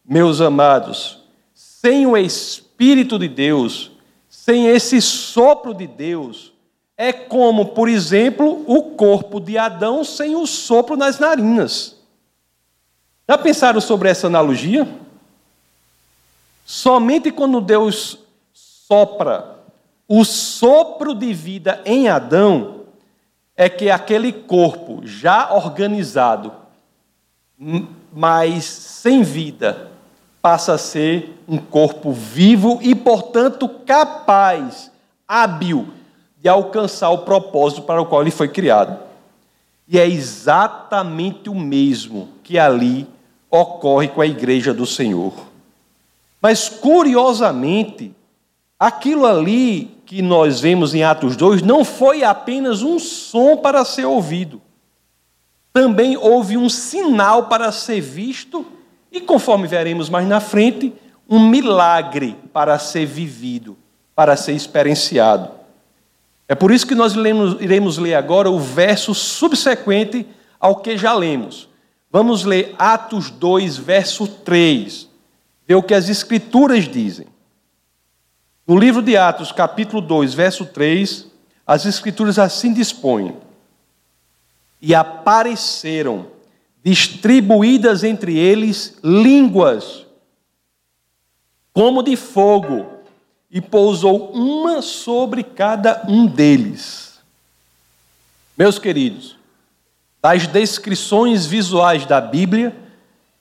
meus 0.03 0.41
amados, 0.41 1.19
sem 1.53 2.07
o 2.07 2.17
Espírito 2.17 3.19
de 3.19 3.29
Deus, 3.29 3.98
sem 4.49 4.67
esse 4.67 5.03
sopro 5.03 5.75
de 5.75 5.87
Deus, 5.87 6.55
é 6.97 7.13
como, 7.13 7.67
por 7.67 7.87
exemplo, 7.87 8.65
o 8.67 8.83
corpo 8.97 9.39
de 9.39 9.59
Adão 9.59 10.03
sem 10.03 10.35
o 10.37 10.47
sopro 10.47 10.97
nas 10.97 11.19
narinas. 11.19 11.97
Já 13.29 13.37
pensaram 13.37 13.79
sobre 13.79 14.09
essa 14.09 14.27
analogia? 14.27 14.89
Somente 16.65 17.31
quando 17.31 17.61
Deus 17.61 18.21
sopra 18.55 19.59
o 20.09 20.25
sopro 20.25 21.15
de 21.15 21.35
vida 21.35 21.83
em 21.85 22.09
Adão, 22.09 22.87
é 23.55 23.69
que 23.69 23.91
aquele 23.91 24.33
corpo 24.33 25.03
já 25.05 25.53
organizado, 25.53 26.55
mas 28.11 28.65
sem 28.65 29.23
vida, 29.23 29.93
passa 30.41 30.75
a 30.75 30.79
ser 30.79 31.43
um 31.49 31.59
corpo 31.59 32.13
vivo 32.13 32.79
e, 32.83 32.95
portanto, 32.95 33.69
capaz, 33.69 34.91
hábil 35.27 35.89
de 36.41 36.49
alcançar 36.49 37.11
o 37.11 37.19
propósito 37.19 37.83
para 37.83 38.01
o 38.01 38.07
qual 38.07 38.23
ele 38.23 38.31
foi 38.31 38.49
criado. 38.49 38.99
E 39.87 39.99
é 39.99 40.07
exatamente 40.07 41.49
o 41.49 41.55
mesmo 41.55 42.29
que 42.43 42.59
ali 42.59 43.07
ocorre 43.51 44.09
com 44.09 44.21
a 44.21 44.27
igreja 44.27 44.73
do 44.73 44.87
Senhor. 44.87 45.33
Mas, 46.41 46.69
curiosamente, 46.69 48.15
aquilo 48.79 49.27
ali 49.27 49.99
que 50.07 50.23
nós 50.23 50.61
vemos 50.61 50.95
em 50.95 51.03
Atos 51.03 51.37
2 51.37 51.63
não 51.63 51.85
foi 51.85 52.23
apenas 52.23 52.83
um 52.83 52.99
som 52.99 53.57
para 53.57 53.85
ser 53.85 54.05
ouvido. 54.05 54.61
Também 55.73 56.17
houve 56.17 56.57
um 56.57 56.69
sinal 56.69 57.47
para 57.47 57.73
ser 57.73 58.01
visto 58.01 58.65
e, 59.11 59.21
conforme 59.21 59.67
veremos 59.67 60.09
mais 60.09 60.27
na 60.27 60.41
frente, 60.41 60.93
um 61.29 61.39
milagre 61.39 62.37
para 62.53 62.79
ser 62.79 63.07
vivido, 63.07 63.77
para 64.15 64.37
ser 64.37 64.53
experienciado. 64.53 65.51
É 66.47 66.55
por 66.55 66.71
isso 66.71 66.87
que 66.87 66.95
nós 66.95 67.15
iremos 67.61 67.99
ler 67.99 68.15
agora 68.15 68.51
o 68.51 68.59
verso 68.59 69.15
subsequente 69.15 70.27
ao 70.59 70.77
que 70.77 70.97
já 70.97 71.13
lemos. 71.13 71.69
Vamos 72.11 72.45
ler 72.45 72.75
Atos 72.79 73.31
2, 73.31 73.77
verso 73.77 74.27
3 74.27 75.09
ver 75.69 75.75
o 75.75 75.83
que 75.83 75.93
as 75.93 76.09
Escrituras 76.09 76.89
dizem. 76.89 77.27
No 78.67 78.79
livro 78.79 79.03
de 79.03 79.19
Atos, 79.19 79.53
capítulo 79.53 80.01
2, 80.01 80.33
verso 80.33 80.65
3, 80.65 81.27
as 81.67 81.85
Escrituras 81.85 82.39
assim 82.39 82.73
dispõem: 82.73 83.37
E 84.81 84.95
apareceram 84.95 86.27
distribuídas 86.89 88.03
entre 88.03 88.39
eles 88.39 88.97
línguas, 89.05 90.07
como 91.71 92.03
de 92.03 92.17
fogo, 92.17 92.87
e 93.51 93.61
pousou 93.61 94.33
uma 94.33 94.81
sobre 94.81 95.43
cada 95.43 96.07
um 96.09 96.27
deles. 96.27 97.19
Meus 98.57 98.79
queridos, 98.79 99.37
das 100.23 100.47
descrições 100.47 101.45
visuais 101.45 102.07
da 102.07 102.23
Bíblia, 102.23 102.75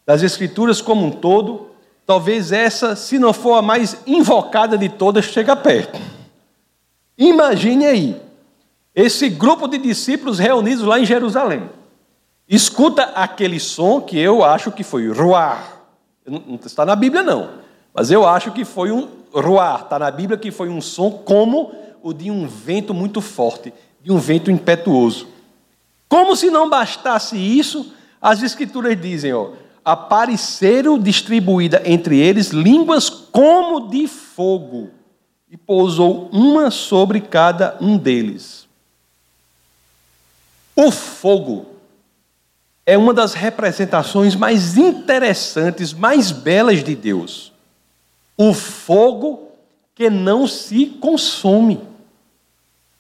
das 0.06 0.24
Escrituras 0.24 0.82
como 0.82 1.06
um 1.06 1.12
todo, 1.12 1.72
talvez 2.06 2.52
essa, 2.52 2.98
se 2.98 3.18
não 3.18 3.32
for 3.32 3.56
a 3.56 3.62
mais 3.62 3.98
invocada 4.06 4.78
de 4.78 4.90
todas, 4.90 5.24
chega 5.24 5.56
perto. 5.56 5.98
Imagine 7.18 7.86
aí, 7.86 8.22
esse 8.94 9.30
grupo 9.30 9.70
de 9.70 9.78
discípulos 9.78 10.38
reunidos 10.38 10.84
lá 10.84 11.00
em 11.00 11.06
Jerusalém. 11.06 11.77
Escuta 12.50 13.04
aquele 13.16 13.60
som 13.60 14.00
que 14.00 14.18
eu 14.18 14.44
acho 14.44 14.72
que 14.72 14.84
foi 14.84 15.12
ruar. 15.12 15.82
Não 16.26 16.60
está 16.66 16.86
na 16.86 16.96
Bíblia, 16.96 17.24
não. 17.24 17.50
Mas 17.94 18.10
eu 18.10 18.26
acho 18.26 18.52
que 18.52 18.64
foi 18.64 18.92
um 18.92 19.10
ruar. 19.34 19.82
Está 19.82 20.00
na 20.00 20.10
Bíblia 20.10 20.38
que 20.38 20.52
foi 20.52 20.70
um 20.70 20.80
som 20.80 21.12
como 21.12 21.74
o 22.02 22.14
de 22.14 22.32
um 22.32 22.48
vento 22.48 22.94
muito 22.94 23.20
forte, 23.20 23.74
de 24.02 24.12
um 24.12 24.18
vento 24.18 24.50
impetuoso. 24.50 25.28
Como 26.08 26.36
se 26.36 26.50
não 26.50 26.70
bastasse 26.70 27.36
isso, 27.38 27.94
as 28.22 28.42
Escrituras 28.42 29.00
dizem, 29.00 29.34
ó, 29.34 29.50
apareceram 29.84 30.98
distribuída 30.98 31.82
entre 31.86 32.18
eles 32.18 32.50
línguas 32.50 33.10
como 33.10 33.90
de 33.90 34.08
fogo, 34.08 34.90
e 35.50 35.56
pousou 35.56 36.30
uma 36.32 36.70
sobre 36.70 37.22
cada 37.22 37.78
um 37.80 37.98
deles. 37.98 38.68
O 40.76 40.92
fogo 40.92 41.66
é 42.90 42.98
uma 42.98 43.14
das 43.14 43.34
representações 43.34 44.34
mais 44.34 44.78
interessantes, 44.78 45.92
mais 45.92 46.32
belas 46.32 46.82
de 46.86 46.96
Deus. 46.96 47.52
O 48.38 48.54
fogo 48.54 49.50
que 49.94 50.10
não 50.10 50.48
se 50.48 50.86
consome. 50.86 51.82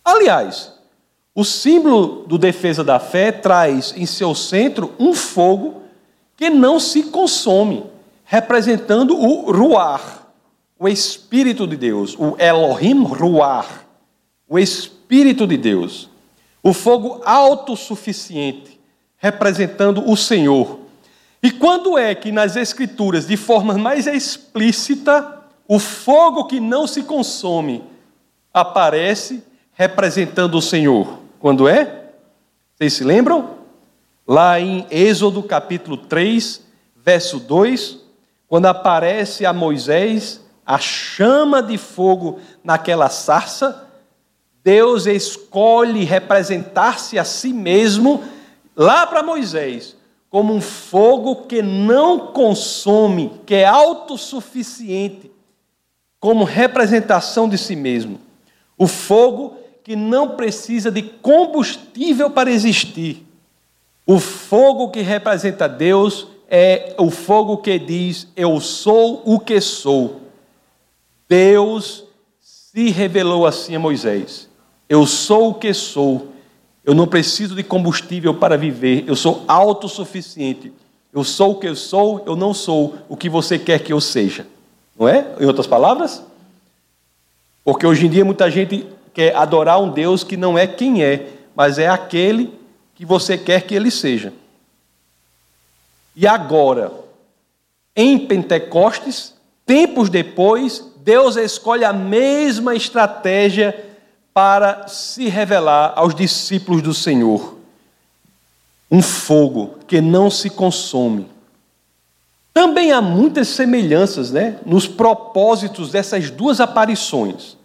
Aliás, 0.04 0.74
o 1.34 1.46
símbolo 1.46 2.26
do 2.28 2.38
defesa 2.38 2.84
da 2.84 3.00
fé 3.00 3.32
traz 3.32 3.94
em 3.96 4.06
seu 4.06 4.36
centro 4.36 4.94
um 5.00 5.14
fogo 5.14 5.84
que 6.36 6.50
não 6.50 6.82
se 6.82 7.04
consome, 7.04 7.86
representando 8.26 9.18
o 9.18 9.50
Ruar, 9.54 10.28
o 10.78 10.90
Espírito 10.90 11.66
de 11.66 11.78
Deus, 11.78 12.14
o 12.20 12.36
Elohim 12.38 13.06
Ruar, 13.06 13.86
o 14.50 14.60
Espírito 14.60 15.48
de 15.48 15.56
Deus. 15.56 16.10
O 16.62 16.74
fogo 16.74 17.22
autossuficiente, 17.24 18.77
representando 19.18 20.10
o 20.10 20.16
Senhor. 20.16 20.80
E 21.42 21.52
quando 21.52 21.98
é 21.98 22.14
que 22.16 22.32
nas 22.32 22.56
Escrituras, 22.56 23.28
de 23.28 23.38
forma 23.38 23.78
mais 23.78 24.08
explícita, 24.08 25.44
o 25.68 25.80
fogo 25.80 26.46
que 26.46 26.60
não 26.60 26.88
se 26.88 27.04
consome 27.04 27.84
aparece 28.54 29.44
representando 29.74 30.56
o 30.56 30.62
Senhor? 30.62 31.20
Quando 31.40 31.68
é? 31.68 32.12
Vocês 32.76 32.94
se 32.94 33.04
lembram? 33.04 33.58
Lá 34.26 34.60
em 34.60 34.86
Êxodo 34.90 35.42
capítulo 35.44 35.98
3, 35.98 36.62
verso 36.96 37.40
2, 37.40 38.00
quando 38.48 38.66
aparece 38.66 39.46
a 39.46 39.54
Moisés 39.54 40.42
a 40.66 40.78
chama 40.78 41.64
de 41.64 41.78
fogo 41.78 42.40
naquela 42.64 43.10
sarça, 43.10 43.88
Deus 44.64 45.06
escolhe 45.06 46.04
representar-se 46.04 47.18
a 47.18 47.24
si 47.24 47.54
mesmo 47.54 48.22
lá 48.78 49.08
para 49.08 49.24
Moisés 49.24 49.98
como 50.30 50.54
um 50.54 50.62
fogo 50.62 51.48
que 51.48 51.62
não 51.62 52.28
consome, 52.28 53.32
que 53.46 53.56
é 53.56 53.66
autossuficiente, 53.66 55.32
como 56.20 56.44
representação 56.44 57.48
de 57.48 57.58
si 57.58 57.76
mesmo. 57.76 58.20
O 58.78 58.88
fogo 58.88 59.56
que 59.84 59.96
não 59.96 60.36
precisa 60.36 60.92
de 60.92 61.02
combustível 61.02 62.30
para 62.30 62.52
existir. 62.52 63.26
O 64.06 64.20
fogo 64.20 64.90
que 64.90 65.02
representa 65.02 65.68
Deus 65.68 66.28
é 66.50 66.94
o 66.98 67.10
fogo 67.10 67.58
que 67.58 67.80
diz: 67.80 68.28
Eu 68.36 68.60
sou 68.60 69.22
o 69.26 69.40
que 69.40 69.60
sou. 69.62 70.22
Deus 71.28 72.04
se 72.40 72.90
revelou 72.90 73.46
assim 73.46 73.76
a 73.76 73.80
Moisés: 73.80 74.50
Eu 74.90 75.06
sou 75.06 75.52
o 75.52 75.54
que 75.54 75.74
sou. 75.74 76.34
Eu 76.88 76.96
não 76.96 77.06
preciso 77.06 77.54
de 77.54 77.64
combustível 77.64 78.34
para 78.34 78.58
viver. 78.58 79.04
Eu 79.06 79.16
sou 79.18 79.44
autossuficiente. 79.46 80.72
Eu 81.12 81.22
sou 81.22 81.52
o 81.52 81.56
que 81.56 81.68
eu 81.68 81.76
sou, 81.76 82.24
eu 82.26 82.34
não 82.34 82.54
sou 82.54 82.96
o 83.10 83.18
que 83.18 83.30
você 83.30 83.60
quer 83.60 83.80
que 83.80 83.92
eu 83.92 84.00
seja. 84.00 84.48
Não 84.98 85.06
é? 85.06 85.36
Em 85.38 85.46
outras 85.46 85.68
palavras? 85.68 86.24
Porque 87.62 87.86
hoje 87.86 88.06
em 88.06 88.10
dia 88.10 88.24
muita 88.24 88.50
gente 88.50 88.88
quer 89.14 89.36
adorar 89.36 89.82
um 89.82 89.90
Deus 89.90 90.24
que 90.24 90.38
não 90.38 90.58
é 90.58 90.66
quem 90.66 91.04
é, 91.04 91.28
mas 91.54 91.78
é 91.78 91.90
aquele 91.90 92.54
que 92.96 93.06
você 93.06 93.38
quer 93.38 93.64
que 93.64 93.76
ele 93.76 93.92
seja. 93.92 94.32
E 96.16 96.26
agora, 96.26 96.94
em 97.94 98.18
Pentecostes, 98.18 99.34
tempos 99.66 100.10
depois, 100.10 100.90
Deus 101.04 101.36
escolhe 101.36 101.84
a 101.84 101.92
mesma 101.92 102.76
estratégia 102.76 103.78
para 104.38 104.88
se 104.88 105.30
revelar 105.30 105.94
aos 105.96 106.14
discípulos 106.14 106.84
do 106.84 106.94
Senhor. 106.94 107.58
Um 108.92 109.02
fogo 109.02 109.80
que 109.88 110.00
não 110.00 110.30
se 110.30 110.48
consome. 110.52 111.28
Também 112.54 112.92
há 112.92 113.02
muitas 113.02 113.48
semelhanças 113.48 114.30
né, 114.30 114.60
nos 114.64 114.88
propósitos 114.88 115.90
dessas 115.90 116.30
duas 116.30 116.60
aparições. 116.60 117.58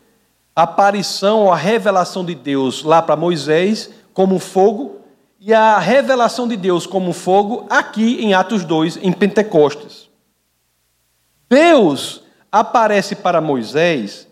A 0.57 0.63
aparição 0.63 1.41
ou 1.41 1.53
a 1.53 1.57
revelação 1.57 2.25
de 2.25 2.35
Deus 2.35 2.83
lá 2.83 3.03
para 3.03 3.17
Moisés 3.17 3.91
como 4.15 4.39
fogo 4.39 4.97
e 5.39 5.53
a 5.53 5.79
revelação 5.79 6.49
de 6.49 6.57
Deus 6.57 6.87
como 6.87 7.13
fogo 7.13 7.67
aqui 7.69 8.25
em 8.25 8.33
Atos 8.33 8.65
2, 8.65 8.97
em 9.03 9.13
Pentecostes. 9.13 10.09
Deus 11.51 12.23
aparece 12.51 13.15
para 13.15 13.43
Moisés 13.43 14.27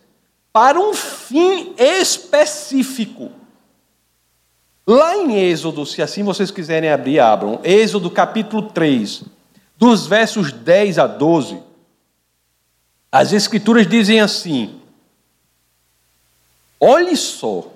para 0.52 0.78
um 0.80 0.95
fim 0.95 1.75
específico. 1.78 3.30
Lá 4.87 5.16
em 5.16 5.37
Êxodo, 5.37 5.87
se 5.87 6.02
assim 6.02 6.23
vocês 6.23 6.50
quiserem 6.50 6.90
abrir, 6.90 7.21
abram. 7.21 7.61
Êxodo 7.62 8.11
capítulo 8.11 8.62
3, 8.71 9.23
dos 9.76 10.07
versos 10.07 10.52
10 10.52 10.99
a 10.99 11.07
12. 11.07 11.62
As 13.12 13.33
Escrituras 13.33 13.87
dizem 13.87 14.21
assim: 14.21 14.80
Olhe 16.80 17.16
só, 17.16 17.71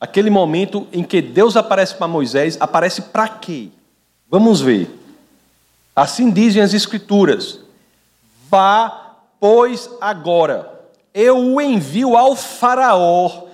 Aquele 0.00 0.30
momento 0.30 0.86
em 0.92 1.02
que 1.02 1.20
Deus 1.20 1.56
aparece 1.56 1.96
para 1.96 2.06
Moisés, 2.06 2.56
aparece 2.60 3.02
para 3.02 3.28
quê? 3.28 3.68
Vamos 4.30 4.60
ver. 4.60 4.88
Assim 5.94 6.30
dizem 6.30 6.62
as 6.62 6.72
Escrituras: 6.72 7.60
Vá, 8.48 9.16
pois, 9.40 9.90
agora, 10.00 10.77
eu 11.18 11.36
o 11.36 11.60
envio 11.60 12.16
ao 12.16 12.36
Faraó 12.36 13.48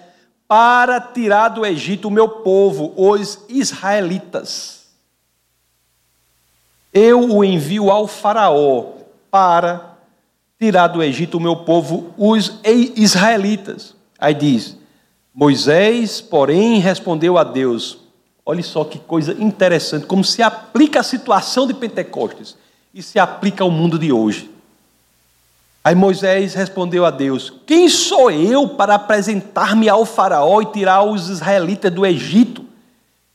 para 0.46 1.00
tirar 1.00 1.48
do 1.48 1.64
Egito 1.64 2.08
o 2.08 2.10
meu 2.10 2.28
povo, 2.28 2.92
os 2.94 3.40
israelitas. 3.48 4.84
Eu 6.92 7.20
o 7.20 7.42
envio 7.42 7.90
ao 7.90 8.06
Faraó 8.06 8.88
para 9.30 9.96
tirar 10.60 10.88
do 10.88 11.02
Egito 11.02 11.38
o 11.38 11.40
meu 11.40 11.56
povo, 11.56 12.12
os 12.18 12.60
israelitas. 12.62 13.96
Aí 14.18 14.34
diz: 14.34 14.76
Moisés, 15.34 16.20
porém, 16.20 16.80
respondeu 16.80 17.38
a 17.38 17.44
Deus. 17.44 17.96
Olha 18.44 18.62
só 18.62 18.84
que 18.84 18.98
coisa 18.98 19.32
interessante, 19.42 20.04
como 20.04 20.22
se 20.22 20.42
aplica 20.42 21.00
a 21.00 21.02
situação 21.02 21.66
de 21.66 21.72
Pentecostes 21.72 22.58
e 22.92 23.02
se 23.02 23.18
aplica 23.18 23.64
ao 23.64 23.70
mundo 23.70 23.98
de 23.98 24.12
hoje. 24.12 24.53
Aí 25.84 25.94
Moisés 25.94 26.54
respondeu 26.54 27.04
a 27.04 27.10
Deus: 27.10 27.52
Quem 27.66 27.90
sou 27.90 28.30
eu 28.30 28.66
para 28.66 28.94
apresentar-me 28.94 29.86
ao 29.86 30.06
Faraó 30.06 30.62
e 30.62 30.66
tirar 30.66 31.02
os 31.02 31.28
israelitas 31.28 31.92
do 31.92 32.06
Egito? 32.06 32.64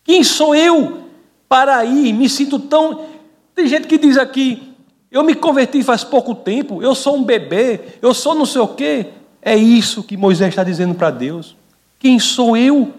Quem 0.03 0.23
sou 0.23 0.55
eu 0.55 1.03
para 1.47 1.85
ir? 1.85 2.11
Me 2.11 2.27
sinto 2.27 2.57
tão. 2.57 3.05
Tem 3.53 3.67
gente 3.67 3.87
que 3.87 3.99
diz 3.99 4.17
aqui: 4.17 4.73
Eu 5.11 5.23
me 5.23 5.35
converti 5.35 5.83
faz 5.83 6.03
pouco 6.03 6.33
tempo, 6.33 6.81
eu 6.81 6.95
sou 6.95 7.15
um 7.17 7.23
bebê, 7.23 7.81
eu 8.01 8.15
sou 8.15 8.33
não 8.33 8.47
sei 8.47 8.61
o 8.61 8.67
quê. 8.69 9.05
É 9.43 9.55
isso 9.55 10.01
que 10.01 10.17
Moisés 10.17 10.49
está 10.49 10.63
dizendo 10.63 10.95
para 10.95 11.11
Deus. 11.11 11.55
Quem 11.99 12.17
sou 12.17 12.57
eu? 12.57 12.91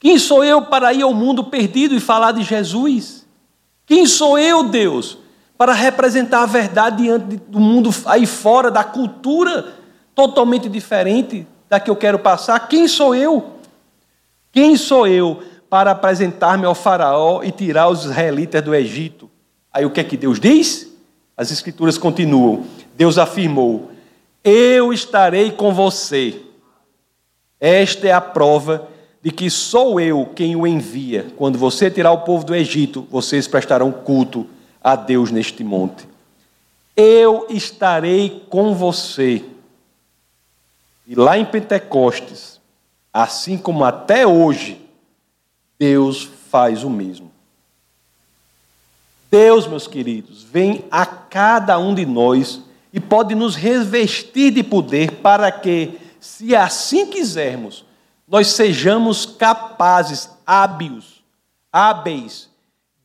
Quem 0.00 0.18
sou 0.18 0.42
eu 0.42 0.62
para 0.62 0.94
ir 0.94 1.02
ao 1.02 1.12
mundo 1.12 1.44
perdido 1.44 1.94
e 1.94 2.00
falar 2.00 2.32
de 2.32 2.42
Jesus? 2.42 3.26
Quem 3.84 4.06
sou 4.06 4.38
eu, 4.38 4.64
Deus, 4.64 5.18
para 5.58 5.74
representar 5.74 6.42
a 6.42 6.46
verdade 6.46 7.02
diante 7.02 7.36
do 7.36 7.60
mundo 7.60 7.90
aí 8.06 8.24
fora, 8.24 8.70
da 8.70 8.84
cultura 8.84 9.74
totalmente 10.14 10.68
diferente 10.68 11.46
da 11.68 11.78
que 11.78 11.90
eu 11.90 11.96
quero 11.96 12.18
passar? 12.18 12.58
Quem 12.68 12.88
sou 12.88 13.14
eu? 13.14 13.54
Quem 14.50 14.76
sou 14.76 15.06
eu 15.06 15.42
para 15.68 15.90
apresentar-me 15.90 16.64
ao 16.64 16.74
Faraó 16.74 17.42
e 17.42 17.50
tirar 17.50 17.88
os 17.88 18.04
israelitas 18.04 18.62
do 18.62 18.74
Egito? 18.74 19.28
Aí 19.70 19.84
o 19.84 19.90
que 19.90 20.00
é 20.00 20.04
que 20.04 20.16
Deus 20.16 20.40
diz? 20.40 20.88
As 21.36 21.50
Escrituras 21.50 21.98
continuam. 21.98 22.64
Deus 22.96 23.18
afirmou: 23.18 23.90
Eu 24.42 24.92
estarei 24.92 25.50
com 25.50 25.74
você 25.74 26.40
esta 27.60 28.06
é 28.06 28.12
a 28.12 28.20
prova 28.20 28.88
de 29.20 29.32
que 29.32 29.50
sou 29.50 30.00
eu 30.00 30.26
quem 30.34 30.54
o 30.54 30.66
envia. 30.66 31.26
Quando 31.36 31.58
você 31.58 31.90
tirar 31.90 32.12
o 32.12 32.20
povo 32.20 32.44
do 32.44 32.54
Egito, 32.54 33.06
vocês 33.10 33.48
prestarão 33.48 33.90
culto 33.90 34.46
a 34.88 34.96
Deus 34.96 35.30
neste 35.30 35.62
monte. 35.62 36.08
Eu 36.96 37.46
estarei 37.50 38.46
com 38.48 38.74
você. 38.74 39.44
E 41.06 41.14
lá 41.14 41.36
em 41.38 41.44
Pentecostes, 41.44 42.58
assim 43.12 43.58
como 43.58 43.84
até 43.84 44.26
hoje, 44.26 44.80
Deus 45.78 46.24
faz 46.50 46.84
o 46.84 46.90
mesmo. 46.90 47.30
Deus, 49.30 49.66
meus 49.66 49.86
queridos, 49.86 50.42
vem 50.42 50.86
a 50.90 51.04
cada 51.04 51.78
um 51.78 51.94
de 51.94 52.06
nós 52.06 52.62
e 52.90 52.98
pode 52.98 53.34
nos 53.34 53.54
revestir 53.54 54.52
de 54.52 54.62
poder 54.62 55.16
para 55.16 55.52
que 55.52 55.98
se 56.18 56.56
assim 56.56 57.06
quisermos, 57.06 57.84
nós 58.26 58.48
sejamos 58.48 59.26
capazes, 59.26 60.30
hábeis, 60.46 61.22
hábeis 61.70 62.48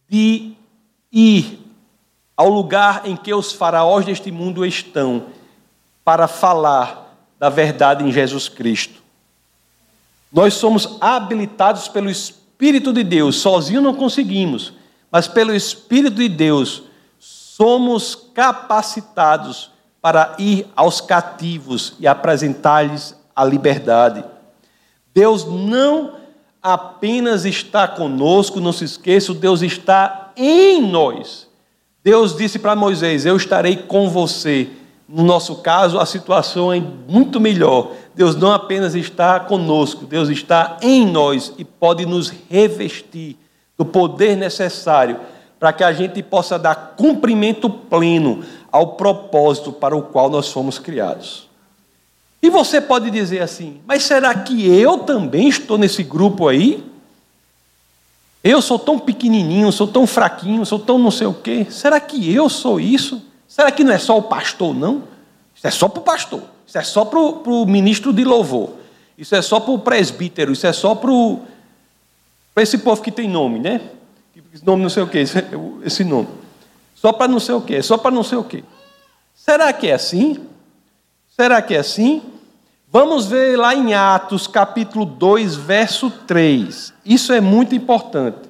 de 0.07 0.53
ir 1.11 1.62
ao 2.35 2.49
lugar 2.49 3.03
em 3.05 3.15
que 3.15 3.33
os 3.33 3.51
faraós 3.51 4.05
deste 4.05 4.31
mundo 4.31 4.65
estão 4.65 5.27
para 6.03 6.27
falar 6.27 7.15
da 7.39 7.49
verdade 7.49 8.03
em 8.03 8.11
Jesus 8.11 8.49
Cristo. 8.49 9.01
Nós 10.31 10.55
somos 10.55 10.97
habilitados 10.99 11.87
pelo 11.87 12.09
Espírito 12.09 12.91
de 12.91 13.03
Deus, 13.03 13.35
sozinho 13.37 13.81
não 13.81 13.93
conseguimos, 13.93 14.73
mas 15.11 15.27
pelo 15.27 15.53
Espírito 15.53 16.15
de 16.15 16.27
Deus 16.27 16.83
somos 17.19 18.15
capacitados 18.33 19.71
para 20.01 20.35
ir 20.39 20.67
aos 20.75 20.99
cativos 20.99 21.93
e 21.99 22.07
apresentar-lhes 22.07 23.15
a 23.35 23.45
liberdade. 23.45 24.23
Deus 25.13 25.45
não 25.45 26.15
apenas 26.61 27.45
está 27.45 27.87
conosco, 27.87 28.59
não 28.59 28.73
se 28.73 28.85
esqueça, 28.85 29.33
Deus 29.33 29.61
está 29.61 30.31
em 30.35 30.81
nós. 30.81 31.47
Deus 32.03 32.35
disse 32.35 32.59
para 32.59 32.75
Moisés: 32.75 33.25
Eu 33.25 33.37
estarei 33.37 33.77
com 33.77 34.09
você. 34.09 34.69
No 35.07 35.23
nosso 35.23 35.57
caso, 35.57 35.99
a 35.99 36.05
situação 36.05 36.73
é 36.73 36.81
muito 37.07 37.39
melhor. 37.39 37.91
Deus 38.15 38.35
não 38.35 38.51
apenas 38.51 38.95
está 38.95 39.39
conosco, 39.39 40.05
Deus 40.05 40.29
está 40.29 40.77
em 40.81 41.05
nós 41.05 41.53
e 41.57 41.63
pode 41.63 42.05
nos 42.05 42.33
revestir 42.49 43.37
do 43.77 43.85
poder 43.85 44.35
necessário 44.35 45.19
para 45.59 45.73
que 45.73 45.83
a 45.83 45.93
gente 45.93 46.21
possa 46.23 46.57
dar 46.57 46.93
cumprimento 46.97 47.69
pleno 47.69 48.43
ao 48.71 48.95
propósito 48.95 49.71
para 49.71 49.95
o 49.95 50.01
qual 50.01 50.29
nós 50.29 50.51
fomos 50.51 50.79
criados. 50.79 51.47
E 52.41 52.49
você 52.49 52.81
pode 52.81 53.09
dizer 53.11 53.41
assim: 53.41 53.81
mas 53.85 54.03
será 54.03 54.33
que 54.33 54.67
eu 54.67 54.99
também 54.99 55.47
estou 55.47 55.77
nesse 55.77 56.03
grupo 56.03 56.47
aí? 56.47 56.83
Eu 58.43 58.61
sou 58.61 58.77
tão 58.77 58.99
pequenininho, 58.99 59.71
sou 59.71 59.87
tão 59.87 60.05
fraquinho, 60.05 60.65
sou 60.65 60.77
tão 60.77 60.99
não 60.99 61.09
sei 61.09 61.25
o 61.27 61.33
quê. 61.33 61.65
Será 61.69 61.99
que 61.99 62.33
eu 62.33 62.49
sou 62.49 62.79
isso? 62.79 63.21
Será 63.47 63.71
que 63.71 63.83
não 63.83 63.93
é 63.93 63.97
só 63.97 64.17
o 64.17 64.23
pastor, 64.23 64.75
não? 64.75 65.03
Isso 65.55 65.65
é 65.65 65.71
só 65.71 65.87
para 65.87 65.99
o 65.99 66.03
pastor. 66.03 66.41
Isso 66.67 66.77
é 66.77 66.83
só 66.83 67.05
para 67.05 67.19
o 67.19 67.65
ministro 67.65 68.11
de 68.11 68.25
louvor. 68.25 68.71
Isso 69.17 69.33
é 69.33 69.41
só 69.41 69.59
para 69.59 69.71
o 69.71 69.79
presbítero. 69.79 70.51
Isso 70.51 70.67
é 70.67 70.73
só 70.73 70.93
para, 70.93 71.11
esse 72.61 72.79
povo 72.79 73.01
que 73.01 73.11
tem 73.11 73.29
nome, 73.29 73.59
né? 73.59 73.79
Esse 74.53 74.65
nome 74.65 74.83
não 74.83 74.89
sei 74.89 75.03
o 75.03 75.07
quê, 75.07 75.23
esse 75.85 76.03
nome. 76.03 76.27
Só 76.95 77.13
para 77.13 77.31
não 77.31 77.39
sei 77.39 77.55
o 77.55 77.61
quê, 77.61 77.81
só 77.81 77.97
para 77.97 78.11
não 78.11 78.23
sei 78.23 78.37
o 78.37 78.43
quê. 78.43 78.63
Será 79.33 79.71
que 79.71 79.87
é 79.87 79.93
assim? 79.93 80.45
Será 81.35 81.61
que 81.61 81.75
é 81.75 81.79
assim? 81.79 82.21
Vamos 82.93 83.25
ver 83.25 83.57
lá 83.57 83.73
em 83.73 83.95
Atos, 83.95 84.45
capítulo 84.45 85.03
2, 85.03 85.55
verso 85.55 86.11
3. 86.11 86.93
Isso 87.03 87.33
é 87.33 87.41
muito 87.41 87.73
importante. 87.73 88.47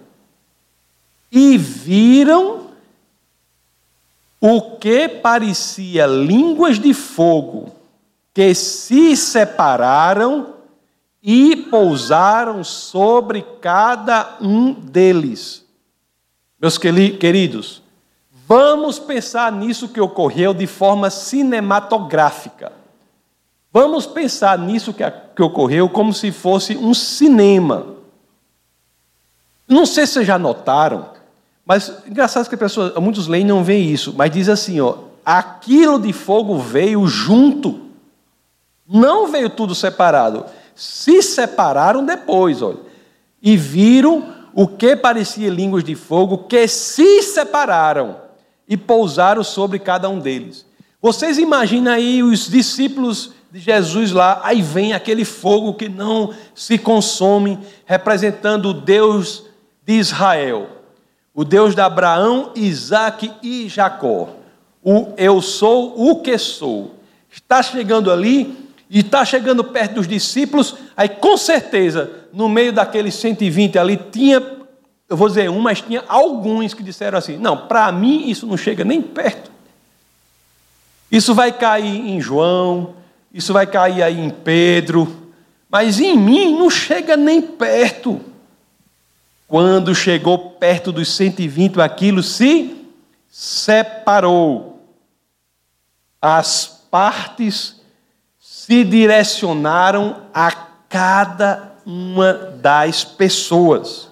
E 1.31 1.57
viram 1.57 2.67
o 4.41 4.77
que 4.77 5.07
parecia 5.07 6.05
línguas 6.05 6.77
de 6.77 6.93
fogo, 6.93 7.73
que 8.33 8.53
se 8.53 9.15
separaram 9.15 10.55
e 11.23 11.55
pousaram 11.55 12.65
sobre 12.65 13.45
cada 13.61 14.35
um 14.41 14.73
deles. 14.73 15.63
Meus 16.59 16.77
queridos, 16.77 17.81
Vamos 18.45 18.99
pensar 18.99 19.53
nisso 19.53 19.87
que 19.87 20.01
ocorreu 20.01 20.53
de 20.53 20.67
forma 20.67 21.09
cinematográfica. 21.09 22.82
Vamos 23.73 24.05
pensar 24.05 24.59
nisso 24.59 24.93
que, 24.93 25.03
que 25.35 25.41
ocorreu 25.41 25.89
como 25.89 26.13
se 26.13 26.31
fosse 26.31 26.77
um 26.77 26.93
cinema. 26.93 27.87
Não 29.67 29.83
sei 29.83 30.05
se 30.05 30.13
vocês 30.13 30.27
já 30.27 30.37
notaram, 30.37 31.09
mas 31.65 31.91
engraçado 32.07 32.47
que 32.47 32.55
pessoas, 32.55 32.93
muitos 32.97 33.27
leem 33.27 33.43
não 33.43 33.63
veem 33.63 33.89
isso, 33.89 34.13
mas 34.15 34.29
diz 34.29 34.47
assim, 34.47 34.79
ó, 34.79 34.95
aquilo 35.25 35.99
de 35.99 36.13
fogo 36.13 36.59
veio 36.59 37.07
junto. 37.07 37.81
Não 38.87 39.27
veio 39.27 39.49
tudo 39.49 39.73
separado. 39.73 40.45
Se 40.75 41.23
separaram 41.23 42.05
depois, 42.05 42.61
olha. 42.61 42.77
E 43.41 43.57
viram 43.57 44.35
o 44.53 44.67
que 44.67 44.95
parecia 44.95 45.49
línguas 45.49 45.83
de 45.83 45.95
fogo 45.95 46.39
que 46.47 46.67
se 46.67 47.23
separaram 47.23 48.17
e 48.67 48.77
pousaram 48.77 49.43
sobre 49.43 49.79
cada 49.79 50.07
um 50.09 50.19
deles. 50.19 50.63
Vocês 51.01 51.39
imaginam 51.39 51.91
aí 51.91 52.21
os 52.21 52.47
discípulos 52.47 53.31
de 53.53 53.59
Jesus 53.59 54.11
lá, 54.11 54.41
aí 54.43 54.63
vem 54.63 54.93
aquele 54.93 55.23
fogo 55.23 55.75
que 55.75 55.87
não 55.87 56.33
se 56.55 56.75
consome, 56.75 57.59
representando 57.85 58.69
o 58.69 58.73
Deus 58.73 59.43
de 59.85 59.93
Israel, 59.93 60.67
o 61.35 61.45
Deus 61.45 61.75
de 61.75 61.81
Abraão, 61.81 62.51
Isaac 62.55 63.31
e 63.43 63.69
Jacó. 63.69 64.29
O 64.83 65.13
eu 65.17 65.39
sou 65.39 65.93
o 65.95 66.15
que 66.15 66.35
sou. 66.35 66.95
Está 67.31 67.61
chegando 67.61 68.11
ali 68.11 68.57
e 68.89 69.01
está 69.01 69.23
chegando 69.23 69.63
perto 69.63 69.95
dos 69.95 70.07
discípulos, 70.07 70.73
aí 70.97 71.07
com 71.07 71.37
certeza, 71.37 72.09
no 72.33 72.49
meio 72.49 72.73
daqueles 72.73 73.13
120 73.13 73.77
ali, 73.77 73.97
tinha, 73.97 74.41
eu 75.07 75.15
vou 75.15 75.27
dizer 75.27 75.51
um, 75.51 75.59
mas 75.59 75.79
tinha 75.79 76.03
alguns 76.07 76.73
que 76.73 76.81
disseram 76.81 77.19
assim: 77.19 77.37
não, 77.37 77.55
para 77.67 77.91
mim 77.91 78.31
isso 78.31 78.47
não 78.47 78.57
chega 78.57 78.83
nem 78.83 78.99
perto. 78.99 79.51
Isso 81.11 81.35
vai 81.35 81.51
cair 81.51 82.09
em 82.09 82.19
João, 82.19 82.95
isso 83.33 83.51
vai 83.51 83.65
cair 83.65 84.03
aí 84.03 84.19
em 84.19 84.29
Pedro, 84.29 85.31
mas 85.69 85.99
em 85.99 86.15
mim 86.15 86.55
não 86.55 86.69
chega 86.69 87.17
nem 87.17 87.41
perto. 87.41 88.21
Quando 89.47 89.95
chegou 89.95 90.51
perto 90.51 90.91
dos 90.91 91.15
120, 91.15 91.81
aquilo 91.81 92.21
se 92.21 92.75
separou. 93.29 94.85
As 96.21 96.67
partes 96.91 97.81
se 98.39 98.83
direcionaram 98.83 100.27
a 100.33 100.51
cada 100.87 101.73
uma 101.85 102.33
das 102.33 103.03
pessoas. 103.03 104.09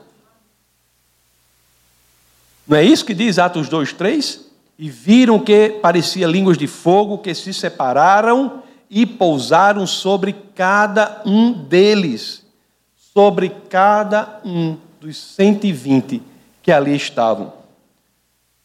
Não 2.67 2.75
é 2.75 2.83
isso 2.83 3.05
que 3.05 3.13
diz 3.13 3.37
Atos 3.37 3.69
2, 3.69 3.93
3? 3.93 4.41
E 4.79 4.89
viram 4.89 5.39
que 5.39 5.69
parecia 5.81 6.25
línguas 6.25 6.57
de 6.57 6.65
fogo 6.67 7.19
que 7.19 7.33
se 7.35 7.53
separaram 7.53 8.63
e 8.93 9.05
pousaram 9.05 9.87
sobre 9.87 10.33
cada 10.53 11.21
um 11.25 11.53
deles, 11.53 12.45
sobre 13.13 13.49
cada 13.69 14.41
um 14.43 14.75
dos 14.99 15.15
120 15.15 16.21
que 16.61 16.73
ali 16.73 16.93
estavam. 16.93 17.53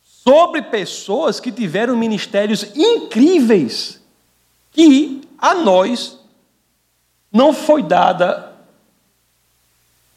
Sobre 0.02 0.62
pessoas 0.62 1.38
que 1.38 1.52
tiveram 1.52 1.96
ministérios 1.96 2.66
incríveis, 2.74 4.02
que 4.72 5.22
a 5.38 5.54
nós 5.54 6.18
não 7.32 7.52
foi 7.52 7.84
dada 7.84 8.52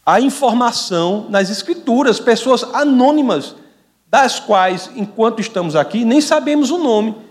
a 0.03 0.19
informação 0.19 1.27
nas 1.29 1.51
Escrituras, 1.51 2.19
pessoas 2.19 2.63
anônimas, 2.73 3.55
das 4.07 4.39
quais, 4.39 4.89
enquanto 4.95 5.39
estamos 5.39 5.75
aqui, 5.75 6.03
nem 6.03 6.19
sabemos 6.19 6.71
o 6.71 6.79
nome. 6.79 7.28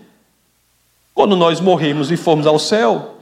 Quando 1.13 1.35
nós 1.35 1.59
morrermos 1.59 2.11
e 2.11 2.17
formos 2.17 2.47
ao 2.47 2.57
céu, 2.57 3.17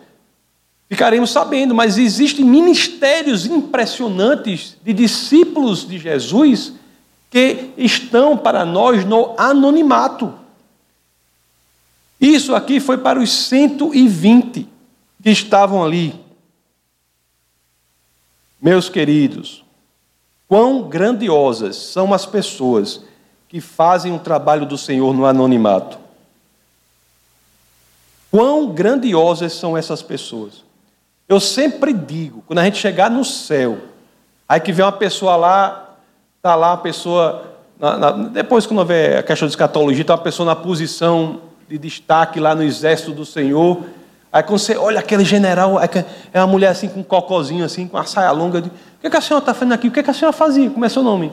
ficaremos 0.89 1.31
sabendo, 1.31 1.73
mas 1.73 1.97
existem 1.97 2.45
ministérios 2.45 3.45
impressionantes 3.45 4.77
de 4.83 4.93
discípulos 4.93 5.87
de 5.87 5.97
Jesus 5.97 6.73
que 7.29 7.71
estão 7.77 8.37
para 8.37 8.65
nós 8.65 9.03
no 9.03 9.35
anonimato. 9.37 10.33
Isso 12.19 12.55
aqui 12.55 12.79
foi 12.79 12.97
para 12.97 13.19
os 13.19 13.31
120 13.31 14.67
que 15.21 15.29
estavam 15.29 15.83
ali. 15.83 16.15
Meus 18.61 18.89
queridos, 18.89 19.63
quão 20.47 20.83
grandiosas 20.89 21.75
são 21.75 22.13
as 22.13 22.25
pessoas 22.25 23.03
que 23.47 23.61
fazem 23.61 24.13
o 24.13 24.19
trabalho 24.19 24.65
do 24.65 24.77
Senhor 24.77 25.13
no 25.13 25.25
anonimato. 25.25 25.99
Quão 28.29 28.67
grandiosas 28.67 29.53
são 29.53 29.77
essas 29.77 30.01
pessoas. 30.01 30.65
Eu 31.27 31.39
sempre 31.39 31.93
digo, 31.93 32.43
quando 32.47 32.59
a 32.59 32.63
gente 32.63 32.77
chegar 32.77 33.09
no 33.09 33.23
céu, 33.23 33.77
aí 34.47 34.59
que 34.59 34.71
vem 34.71 34.85
uma 34.85 34.91
pessoa 34.91 35.35
lá, 35.35 35.95
está 36.37 36.55
lá 36.55 36.73
a 36.73 36.77
pessoa, 36.77 37.43
na, 37.79 37.97
na, 37.97 38.11
depois 38.11 38.65
que 38.65 38.73
não 38.73 38.79
houver 38.79 39.17
a 39.17 39.23
questão 39.23 39.47
de 39.47 39.51
escatologia, 39.51 40.01
está 40.01 40.13
uma 40.13 40.21
pessoa 40.21 40.45
na 40.45 40.55
posição 40.55 41.41
de 41.67 41.77
destaque 41.77 42.39
lá 42.39 42.55
no 42.55 42.63
exército 42.63 43.11
do 43.11 43.25
Senhor. 43.25 43.83
Aí 44.31 44.43
quando 44.43 44.59
você 44.59 44.77
olha 44.77 44.99
aquele 44.99 45.25
general, 45.25 45.77
é 46.33 46.39
uma 46.39 46.47
mulher 46.47 46.69
assim 46.69 46.87
com 46.87 47.01
um 47.01 47.03
cocozinho 47.03 47.65
assim, 47.65 47.87
com 47.87 47.97
uma 47.97 48.05
saia 48.05 48.31
longa. 48.31 48.59
O 48.59 48.71
que, 49.01 49.09
que 49.09 49.17
a 49.17 49.21
senhora 49.21 49.41
está 49.41 49.53
fazendo 49.53 49.73
aqui? 49.73 49.87
O 49.87 49.91
que, 49.91 50.03
que 50.03 50.09
a 50.09 50.13
senhora 50.13 50.35
fazia? 50.35 50.69
Como 50.69 50.85
é 50.85 50.89
seu 50.89 51.03
nome? 51.03 51.31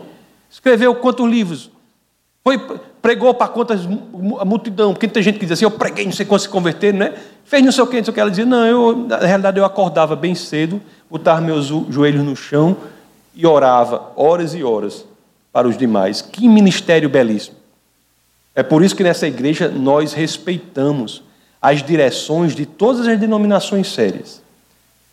Escreveu 0.50 0.94
quantos 0.96 1.28
livros? 1.28 1.70
Foi, 2.44 2.58
pregou 3.00 3.32
para 3.32 3.48
quantas 3.48 3.86
a 4.38 4.44
multidão? 4.44 4.92
Porque 4.92 5.08
tem 5.08 5.22
gente 5.22 5.38
que 5.38 5.46
diz 5.46 5.52
assim, 5.52 5.64
eu 5.64 5.70
preguei, 5.70 6.04
não 6.04 6.12
sei 6.12 6.26
quantos 6.26 6.42
se 6.42 6.48
converteram, 6.50 6.98
né? 6.98 7.14
Fez 7.46 7.64
não 7.64 7.72
sei 7.72 7.82
o 7.82 7.86
que, 7.86 7.96
não 7.96 8.04
sei 8.04 8.12
o 8.12 8.14
que. 8.14 8.20
Ela 8.20 8.28
dizia, 8.28 8.44
não, 8.44 8.66
eu, 8.66 8.94
na 8.94 9.16
realidade 9.16 9.58
eu 9.58 9.64
acordava 9.64 10.14
bem 10.14 10.34
cedo, 10.34 10.78
botava 11.10 11.40
meus 11.40 11.66
joelhos 11.88 12.22
no 12.22 12.36
chão 12.36 12.76
e 13.34 13.46
orava 13.46 14.12
horas 14.14 14.54
e 14.54 14.62
horas 14.62 15.06
para 15.50 15.66
os 15.66 15.78
demais. 15.78 16.20
Que 16.20 16.46
ministério 16.46 17.08
belíssimo. 17.08 17.56
É 18.54 18.62
por 18.62 18.84
isso 18.84 18.94
que 18.94 19.02
nessa 19.02 19.26
igreja 19.26 19.68
nós 19.68 20.12
respeitamos 20.12 21.22
as 21.62 21.82
direções 21.82 22.54
de 22.54 22.66
todas 22.66 23.08
as 23.08 23.18
denominações 23.18 23.90
sérias. 23.90 24.42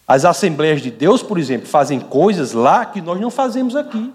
As 0.05 0.25
Assembleias 0.25 0.81
de 0.81 0.91
Deus, 0.91 1.23
por 1.23 1.39
exemplo, 1.39 1.65
fazem 1.65 1.97
coisas 1.97 2.51
lá 2.51 2.85
que 2.85 2.99
nós 2.99 3.21
não 3.21 3.31
fazemos 3.31 3.73
aqui. 3.73 4.11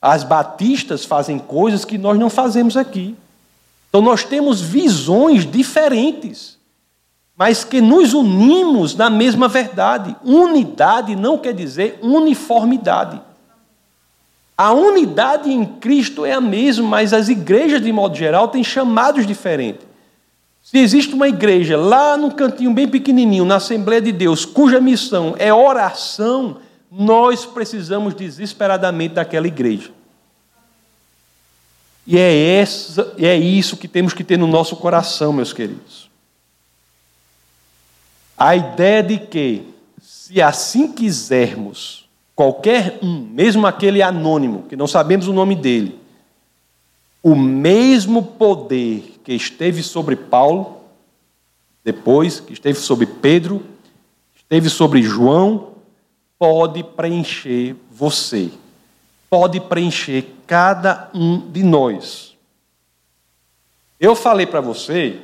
As 0.00 0.24
batistas 0.24 1.04
fazem 1.04 1.38
coisas 1.38 1.84
que 1.84 1.98
nós 1.98 2.18
não 2.18 2.30
fazemos 2.30 2.76
aqui. 2.76 3.16
Então 3.88 4.00
nós 4.00 4.24
temos 4.24 4.60
visões 4.60 5.44
diferentes, 5.44 6.56
mas 7.36 7.64
que 7.64 7.80
nos 7.80 8.14
unimos 8.14 8.94
na 8.94 9.10
mesma 9.10 9.48
verdade. 9.48 10.16
Unidade 10.24 11.16
não 11.16 11.36
quer 11.36 11.52
dizer 11.52 11.98
uniformidade. 12.00 13.20
A 14.56 14.72
unidade 14.72 15.50
em 15.50 15.64
Cristo 15.64 16.24
é 16.24 16.32
a 16.32 16.40
mesma, 16.40 16.86
mas 16.86 17.12
as 17.12 17.28
igrejas, 17.28 17.80
de 17.80 17.90
modo 17.90 18.14
geral, 18.14 18.48
têm 18.48 18.62
chamados 18.62 19.26
diferentes. 19.26 19.86
Se 20.62 20.78
existe 20.78 21.14
uma 21.14 21.28
igreja 21.28 21.78
lá 21.78 22.16
num 22.16 22.30
cantinho 22.30 22.72
bem 22.72 22.86
pequenininho, 22.86 23.44
na 23.44 23.56
Assembleia 23.56 24.02
de 24.02 24.12
Deus, 24.12 24.44
cuja 24.44 24.80
missão 24.80 25.34
é 25.38 25.52
oração, 25.52 26.58
nós 26.90 27.46
precisamos 27.46 28.14
desesperadamente 28.14 29.14
daquela 29.14 29.46
igreja. 29.46 29.90
E 32.06 32.18
é, 32.18 32.56
essa, 32.56 33.14
é 33.18 33.36
isso 33.36 33.76
que 33.76 33.86
temos 33.86 34.12
que 34.12 34.24
ter 34.24 34.36
no 34.36 34.46
nosso 34.46 34.74
coração, 34.76 35.32
meus 35.32 35.52
queridos. 35.52 36.10
A 38.36 38.56
ideia 38.56 39.02
de 39.02 39.18
que, 39.18 39.68
se 40.02 40.42
assim 40.42 40.90
quisermos, 40.90 42.08
qualquer 42.34 42.98
um, 43.02 43.20
mesmo 43.20 43.66
aquele 43.66 44.02
anônimo, 44.02 44.64
que 44.68 44.74
não 44.74 44.88
sabemos 44.88 45.28
o 45.28 45.32
nome 45.32 45.54
dele, 45.54 46.00
o 47.22 47.36
mesmo 47.36 48.22
poder 48.22 49.20
que 49.22 49.34
esteve 49.34 49.82
sobre 49.82 50.16
Paulo, 50.16 50.80
depois, 51.84 52.40
que 52.40 52.52
esteve 52.52 52.78
sobre 52.78 53.06
Pedro, 53.06 53.62
esteve 54.34 54.68
sobre 54.68 55.02
João, 55.02 55.69
pode 56.40 56.82
preencher 56.82 57.76
você, 57.90 58.50
pode 59.28 59.60
preencher 59.60 60.26
cada 60.46 61.10
um 61.12 61.38
de 61.50 61.62
nós. 61.62 62.34
Eu 64.00 64.16
falei 64.16 64.46
para 64.46 64.62
você 64.62 65.20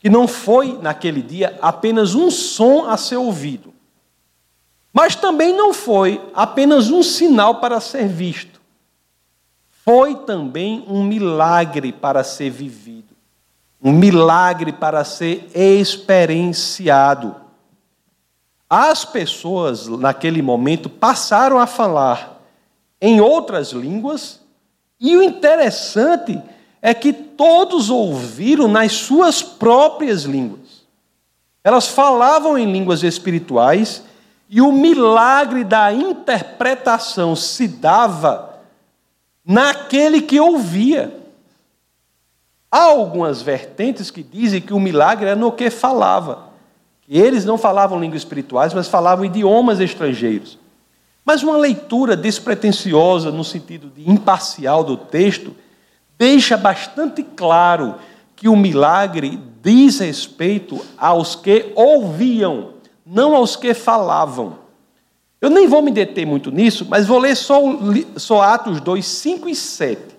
que 0.00 0.08
não 0.08 0.26
foi 0.26 0.78
naquele 0.78 1.20
dia 1.20 1.58
apenas 1.60 2.14
um 2.14 2.30
som 2.30 2.86
a 2.86 2.96
ser 2.96 3.16
ouvido, 3.16 3.74
mas 4.94 5.14
também 5.14 5.54
não 5.54 5.74
foi 5.74 6.22
apenas 6.32 6.88
um 6.88 7.02
sinal 7.02 7.56
para 7.56 7.78
ser 7.78 8.08
visto. 8.08 8.58
Foi 9.84 10.14
também 10.14 10.82
um 10.88 11.04
milagre 11.04 11.92
para 11.92 12.24
ser 12.24 12.48
vivido, 12.48 13.14
um 13.80 13.92
milagre 13.92 14.72
para 14.72 15.04
ser 15.04 15.50
experienciado. 15.54 17.45
As 18.68 19.04
pessoas, 19.04 19.86
naquele 19.86 20.42
momento, 20.42 20.88
passaram 20.88 21.58
a 21.58 21.66
falar 21.66 22.42
em 23.00 23.20
outras 23.20 23.70
línguas, 23.70 24.40
e 24.98 25.16
o 25.16 25.22
interessante 25.22 26.40
é 26.80 26.94
que 26.94 27.12
todos 27.12 27.90
ouviram 27.90 28.66
nas 28.66 28.92
suas 28.92 29.42
próprias 29.42 30.22
línguas. 30.22 30.84
Elas 31.62 31.88
falavam 31.88 32.56
em 32.56 32.70
línguas 32.70 33.02
espirituais 33.02 34.02
e 34.48 34.60
o 34.60 34.70
milagre 34.70 35.64
da 35.64 35.92
interpretação 35.92 37.34
se 37.34 37.66
dava 37.66 38.60
naquele 39.44 40.22
que 40.22 40.38
ouvia. 40.38 41.12
Há 42.70 42.82
algumas 42.84 43.42
vertentes 43.42 44.10
que 44.10 44.22
dizem 44.22 44.60
que 44.60 44.72
o 44.72 44.80
milagre 44.80 45.30
é 45.30 45.34
no 45.34 45.52
que 45.52 45.70
falava. 45.70 46.45
Que 47.06 47.16
eles 47.16 47.44
não 47.44 47.56
falavam 47.56 48.00
línguas 48.00 48.22
espirituais, 48.22 48.74
mas 48.74 48.88
falavam 48.88 49.24
idiomas 49.24 49.80
estrangeiros. 49.80 50.58
Mas 51.24 51.42
uma 51.42 51.56
leitura 51.56 52.16
despretensiosa, 52.16 53.30
no 53.30 53.44
sentido 53.44 53.88
de 53.88 54.08
imparcial 54.10 54.84
do 54.84 54.96
texto, 54.96 55.54
deixa 56.18 56.56
bastante 56.56 57.22
claro 57.22 57.96
que 58.34 58.48
o 58.48 58.56
milagre 58.56 59.40
diz 59.62 60.00
respeito 60.00 60.84
aos 60.98 61.34
que 61.34 61.72
ouviam, 61.74 62.74
não 63.04 63.34
aos 63.34 63.56
que 63.56 63.72
falavam. 63.72 64.58
Eu 65.40 65.50
nem 65.50 65.66
vou 65.66 65.82
me 65.82 65.90
deter 65.90 66.26
muito 66.26 66.50
nisso, 66.50 66.86
mas 66.88 67.06
vou 67.06 67.18
ler 67.18 67.36
só, 67.36 67.60
só 68.16 68.42
Atos 68.42 68.80
2, 68.80 69.04
5 69.04 69.48
e 69.48 69.54
7. 69.54 70.16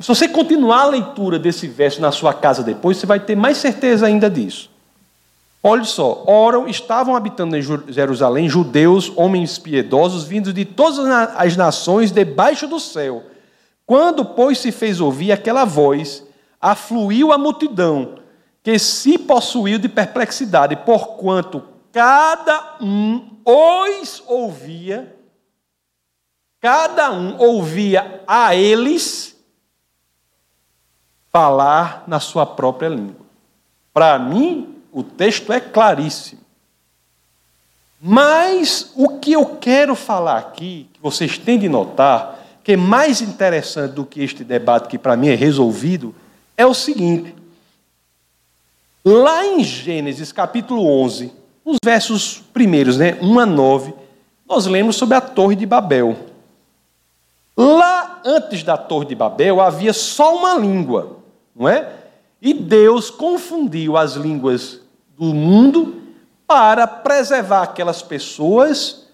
Se 0.00 0.08
você 0.08 0.28
continuar 0.28 0.82
a 0.82 0.86
leitura 0.86 1.38
desse 1.38 1.66
verso 1.66 2.00
na 2.00 2.12
sua 2.12 2.32
casa 2.32 2.62
depois, 2.62 2.98
você 2.98 3.06
vai 3.06 3.18
ter 3.18 3.34
mais 3.34 3.56
certeza 3.56 4.06
ainda 4.06 4.30
disso. 4.30 4.70
Olha 5.62 5.84
só, 5.84 6.22
oram, 6.26 6.68
estavam 6.68 7.16
habitando 7.16 7.56
em 7.56 7.62
Jerusalém 7.88 8.48
judeus, 8.48 9.12
homens 9.16 9.58
piedosos, 9.58 10.24
vindos 10.24 10.54
de 10.54 10.64
todas 10.64 10.98
as 11.34 11.56
nações 11.56 12.12
debaixo 12.12 12.68
do 12.68 12.78
céu. 12.78 13.24
Quando, 13.84 14.24
pois, 14.24 14.58
se 14.58 14.70
fez 14.70 15.00
ouvir 15.00 15.32
aquela 15.32 15.64
voz, 15.64 16.24
afluiu 16.60 17.32
a 17.32 17.38
multidão, 17.38 18.16
que 18.62 18.78
se 18.78 19.18
possuiu 19.18 19.78
de 19.78 19.88
perplexidade, 19.88 20.76
porquanto 20.76 21.62
cada 21.92 22.76
um 22.80 23.36
os 23.44 24.22
ouvia, 24.26 25.16
cada 26.60 27.12
um 27.12 27.38
ouvia 27.38 28.22
a 28.26 28.54
eles 28.54 29.36
falar 31.30 32.04
na 32.06 32.18
sua 32.18 32.44
própria 32.44 32.88
língua. 32.88 33.26
Para 33.92 34.18
mim, 34.18 34.75
o 34.96 35.02
texto 35.02 35.52
é 35.52 35.60
claríssimo. 35.60 36.40
Mas 38.00 38.92
o 38.96 39.18
que 39.18 39.34
eu 39.34 39.44
quero 39.44 39.94
falar 39.94 40.38
aqui, 40.38 40.88
que 40.90 41.02
vocês 41.02 41.36
têm 41.36 41.58
de 41.58 41.68
notar, 41.68 42.42
que 42.64 42.72
é 42.72 42.76
mais 42.78 43.20
interessante 43.20 43.92
do 43.92 44.06
que 44.06 44.22
este 44.22 44.42
debate, 44.42 44.88
que 44.88 44.96
para 44.96 45.14
mim 45.14 45.28
é 45.28 45.34
resolvido, 45.34 46.14
é 46.56 46.64
o 46.64 46.72
seguinte. 46.72 47.34
Lá 49.04 49.44
em 49.44 49.62
Gênesis 49.62 50.32
capítulo 50.32 50.86
11, 51.02 51.30
os 51.62 51.76
versos 51.84 52.42
primeiros, 52.54 52.96
né, 52.96 53.18
1 53.20 53.38
a 53.38 53.44
9, 53.44 53.92
nós 54.48 54.64
lemos 54.64 54.96
sobre 54.96 55.14
a 55.14 55.20
Torre 55.20 55.56
de 55.56 55.66
Babel. 55.66 56.16
Lá 57.54 58.22
antes 58.24 58.62
da 58.62 58.78
Torre 58.78 59.08
de 59.08 59.14
Babel 59.14 59.60
havia 59.60 59.92
só 59.92 60.34
uma 60.34 60.54
língua, 60.54 61.18
não 61.54 61.68
é? 61.68 61.92
E 62.40 62.54
Deus 62.54 63.10
confundiu 63.10 63.98
as 63.98 64.14
línguas 64.14 64.85
do 65.16 65.32
mundo 65.34 66.02
para 66.46 66.86
preservar 66.86 67.62
aquelas 67.62 68.02
pessoas 68.02 69.06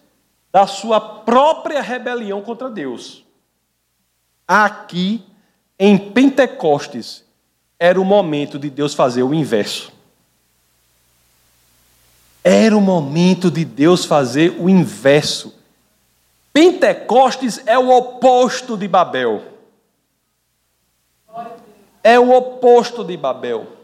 da 0.51 0.67
sua 0.67 1.01
própria 1.01 1.81
rebelião 1.81 2.43
contra 2.43 2.69
Deus. 2.69 3.25
Aqui, 4.47 5.25
em 5.79 5.97
Pentecostes, 5.97 7.25
era 7.79 8.01
o 8.01 8.05
momento 8.05 8.59
de 8.59 8.69
Deus 8.69 8.95
fazer 8.95 9.23
o 9.23 9.33
inverso. 9.33 9.93
Era 12.45 12.77
o 12.77 12.81
momento 12.81 13.51
de 13.51 13.65
Deus 13.65 14.05
fazer 14.05 14.57
o 14.59 14.69
inverso. 14.69 15.55
Pentecostes 16.53 17.63
é 17.65 17.79
o 17.79 17.89
oposto 17.91 18.77
de 18.77 18.87
Babel. 18.87 19.43
É 22.03 22.19
o 22.19 22.31
oposto 22.37 23.05
de 23.05 23.17
Babel. 23.17 23.82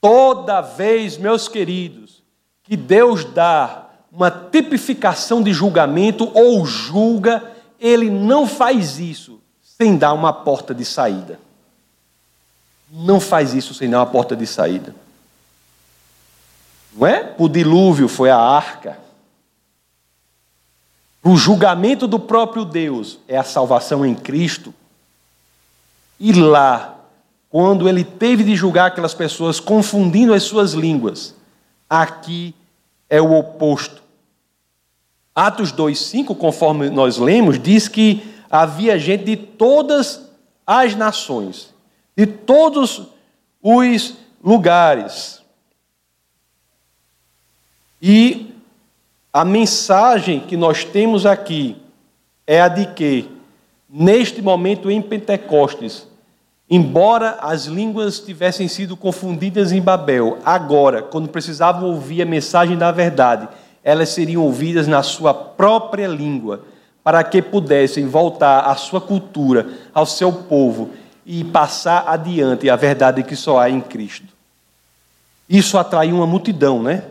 Toda 0.00 0.60
vez, 0.60 1.16
meus 1.16 1.48
queridos, 1.48 2.22
que 2.62 2.76
Deus 2.76 3.24
dá 3.24 3.86
uma 4.12 4.30
tipificação 4.30 5.42
de 5.42 5.52
julgamento 5.52 6.30
ou 6.34 6.64
julga, 6.64 7.52
ele 7.80 8.10
não 8.10 8.46
faz 8.46 8.98
isso 8.98 9.40
sem 9.62 9.96
dar 9.96 10.12
uma 10.12 10.32
porta 10.32 10.74
de 10.74 10.84
saída. 10.84 11.38
Não 12.90 13.20
faz 13.20 13.54
isso 13.54 13.74
sem 13.74 13.88
dar 13.88 13.98
uma 14.00 14.06
porta 14.06 14.34
de 14.34 14.46
saída. 14.46 14.94
Não 16.92 17.06
é? 17.06 17.34
O 17.38 17.48
dilúvio 17.48 18.08
foi 18.08 18.30
a 18.30 18.38
arca. 18.38 18.98
O 21.22 21.36
julgamento 21.36 22.06
do 22.06 22.18
próprio 22.18 22.64
Deus 22.64 23.18
é 23.28 23.36
a 23.36 23.44
salvação 23.44 24.04
em 24.04 24.14
Cristo. 24.14 24.74
E 26.18 26.32
lá, 26.32 26.97
quando 27.50 27.88
ele 27.88 28.04
teve 28.04 28.44
de 28.44 28.54
julgar 28.54 28.86
aquelas 28.86 29.14
pessoas 29.14 29.58
confundindo 29.58 30.34
as 30.34 30.42
suas 30.42 30.72
línguas, 30.72 31.34
aqui 31.88 32.54
é 33.08 33.20
o 33.20 33.32
oposto. 33.32 34.02
Atos 35.34 35.72
2:5, 35.72 36.34
conforme 36.34 36.90
nós 36.90 37.16
lemos, 37.16 37.58
diz 37.58 37.86
que 37.86 38.22
havia 38.50 38.98
gente 38.98 39.24
de 39.24 39.36
todas 39.36 40.28
as 40.66 40.96
nações, 40.96 41.72
de 42.16 42.26
todos 42.26 43.02
os 43.62 44.14
lugares. 44.42 45.40
E 48.02 48.52
a 49.32 49.44
mensagem 49.44 50.40
que 50.40 50.56
nós 50.56 50.84
temos 50.84 51.24
aqui 51.24 51.76
é 52.46 52.60
a 52.60 52.68
de 52.68 52.86
que, 52.94 53.30
neste 53.88 54.42
momento 54.42 54.90
em 54.90 55.00
Pentecostes, 55.00 56.07
embora 56.70 57.38
as 57.40 57.66
línguas 57.66 58.20
tivessem 58.20 58.68
sido 58.68 58.96
confundidas 58.96 59.72
em 59.72 59.80
Babel, 59.80 60.38
agora, 60.44 61.02
quando 61.02 61.28
precisavam 61.28 61.88
ouvir 61.88 62.22
a 62.22 62.26
mensagem 62.26 62.76
da 62.76 62.90
verdade, 62.90 63.48
elas 63.82 64.10
seriam 64.10 64.42
ouvidas 64.42 64.86
na 64.86 65.02
sua 65.02 65.32
própria 65.32 66.06
língua 66.06 66.62
para 67.02 67.24
que 67.24 67.40
pudessem 67.40 68.06
voltar 68.06 68.60
à 68.60 68.74
sua 68.74 69.00
cultura, 69.00 69.66
ao 69.94 70.04
seu 70.04 70.30
povo 70.30 70.90
e 71.24 71.42
passar 71.42 72.04
adiante 72.06 72.68
a 72.68 72.76
verdade 72.76 73.22
que 73.22 73.34
só 73.34 73.58
há 73.58 73.70
em 73.70 73.80
Cristo. 73.80 74.26
Isso 75.48 75.78
atraiu 75.78 76.16
uma 76.16 76.26
multidão, 76.26 76.82
né? 76.82 77.04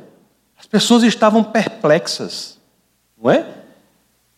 As 0.60 0.68
pessoas 0.68 1.04
estavam 1.04 1.44
perplexas, 1.44 2.58
não 3.22 3.32
é? 3.32 3.46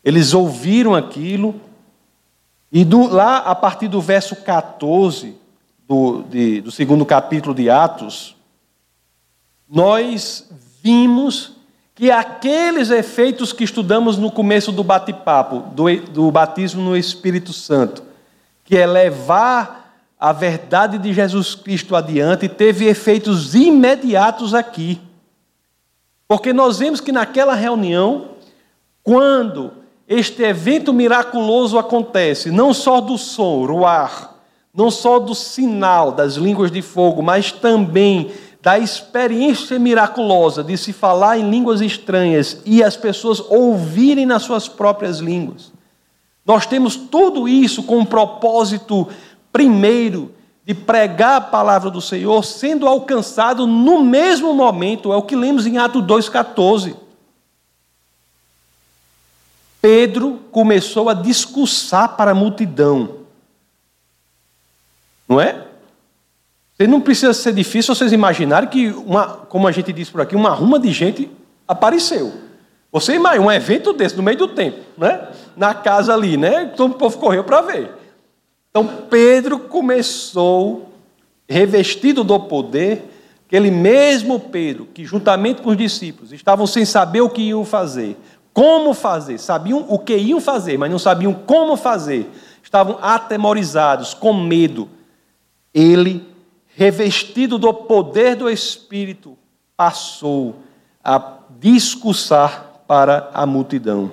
Eles 0.03 0.33
ouviram 0.33 0.95
aquilo 0.95 1.59
e 2.71 2.85
do, 2.85 3.07
lá, 3.07 3.37
a 3.37 3.55
partir 3.55 3.87
do 3.87 3.99
verso 3.99 4.35
14 4.35 5.35
do, 5.87 6.23
de, 6.23 6.61
do 6.61 6.71
segundo 6.71 7.05
capítulo 7.05 7.55
de 7.55 7.69
Atos, 7.69 8.35
nós 9.67 10.49
vimos 10.81 11.53
que 11.95 12.11
aqueles 12.11 12.91
efeitos 12.91 13.51
que 13.51 13.63
estudamos 13.63 14.17
no 14.17 14.31
começo 14.31 14.71
do 14.71 14.83
bate-papo, 14.83 15.59
do, 15.73 15.93
do 16.07 16.31
batismo 16.31 16.81
no 16.81 16.95
Espírito 16.95 17.51
Santo, 17.51 18.03
que 18.63 18.77
é 18.77 18.85
levar 18.85 20.01
a 20.19 20.31
verdade 20.31 20.97
de 20.97 21.11
Jesus 21.11 21.55
Cristo 21.55 21.95
adiante, 21.95 22.47
teve 22.47 22.85
efeitos 22.85 23.55
imediatos 23.55 24.53
aqui. 24.53 25.01
Porque 26.27 26.53
nós 26.53 26.79
vemos 26.79 27.01
que 27.01 27.11
naquela 27.11 27.55
reunião, 27.55 28.29
quando 29.03 29.71
este 30.09 30.41
evento 30.41 30.91
miraculoso 30.91 31.77
acontece, 31.77 32.49
não 32.49 32.73
só 32.73 32.99
do 32.99 33.15
som, 33.15 33.63
ruar, 33.63 34.33
não 34.73 34.89
só 34.89 35.19
do 35.19 35.35
sinal 35.35 36.11
das 36.11 36.33
línguas 36.33 36.71
de 36.71 36.81
fogo, 36.81 37.21
mas 37.21 37.51
também 37.51 38.31
da 38.59 38.79
experiência 38.79 39.77
miraculosa 39.77 40.63
de 40.63 40.75
se 40.75 40.91
falar 40.91 41.37
em 41.37 41.47
línguas 41.47 41.79
estranhas 41.79 42.59
e 42.65 42.83
as 42.83 42.97
pessoas 42.97 43.39
ouvirem 43.39 44.25
nas 44.25 44.41
suas 44.41 44.67
próprias 44.67 45.19
línguas. 45.19 45.71
Nós 46.43 46.65
temos 46.65 46.95
tudo 46.95 47.47
isso 47.47 47.83
com 47.83 47.99
o 47.99 48.05
propósito, 48.05 49.07
primeiro, 49.51 50.33
de 50.65 50.73
pregar 50.73 51.35
a 51.35 51.41
palavra 51.41 51.91
do 51.91 52.01
Senhor, 52.01 52.43
sendo 52.43 52.87
alcançado 52.87 53.67
no 53.67 54.03
mesmo 54.03 54.55
momento, 54.55 55.13
é 55.13 55.15
o 55.15 55.21
que 55.21 55.35
lemos 55.35 55.67
em 55.67 55.77
Atos 55.77 56.01
2,14. 56.01 56.95
Pedro 59.81 60.39
começou 60.51 61.09
a 61.09 61.13
discursar 61.13 62.15
para 62.15 62.31
a 62.31 62.35
multidão. 62.35 63.19
Não 65.27 65.39
é? 65.39 65.65
Não 66.87 67.01
precisa 67.01 67.33
ser 67.33 67.53
difícil 67.53 67.93
vocês 67.93 68.11
imaginarem 68.11 68.69
que, 68.69 68.87
uma, 68.87 69.27
como 69.27 69.67
a 69.67 69.71
gente 69.71 69.91
disse 69.91 70.11
por 70.11 70.21
aqui, 70.21 70.35
uma 70.35 70.51
ruma 70.51 70.79
de 70.79 70.91
gente 70.91 71.29
apareceu. 71.67 72.33
Você 72.91 73.13
imagina 73.13 73.45
um 73.45 73.51
evento 73.51 73.93
desse 73.93 74.15
no 74.15 74.23
meio 74.23 74.37
do 74.37 74.47
tempo, 74.47 74.79
né? 74.97 75.27
Na 75.55 75.73
casa 75.73 76.13
ali, 76.13 76.37
né? 76.37 76.65
Todo 76.75 76.91
o 76.91 76.97
povo 76.97 77.17
correu 77.17 77.43
para 77.43 77.61
ver. 77.61 77.91
Então 78.69 78.87
Pedro 79.09 79.59
começou, 79.59 80.89
revestido 81.47 82.23
do 82.23 82.39
poder, 82.39 83.03
aquele 83.45 83.69
mesmo 83.69 84.39
Pedro, 84.39 84.87
que 84.93 85.03
juntamente 85.03 85.61
com 85.61 85.71
os 85.71 85.77
discípulos 85.77 86.31
estavam 86.31 86.65
sem 86.65 86.85
saber 86.85 87.21
o 87.21 87.29
que 87.29 87.41
iam 87.41 87.65
fazer, 87.65 88.15
como 88.59 88.93
fazer, 88.93 89.37
sabiam 89.37 89.85
o 89.87 89.97
que 89.97 90.17
iam 90.17 90.41
fazer, 90.41 90.77
mas 90.77 90.91
não 90.91 90.99
sabiam 90.99 91.33
como 91.33 91.77
fazer, 91.77 92.29
estavam 92.61 92.99
atemorizados, 93.01 94.13
com 94.13 94.33
medo. 94.33 94.89
Ele, 95.73 96.27
revestido 96.75 97.57
do 97.57 97.73
poder 97.73 98.35
do 98.35 98.49
Espírito, 98.49 99.37
passou 99.77 100.57
a 101.01 101.35
discursar 101.57 102.81
para 102.85 103.29
a 103.33 103.45
multidão, 103.45 104.11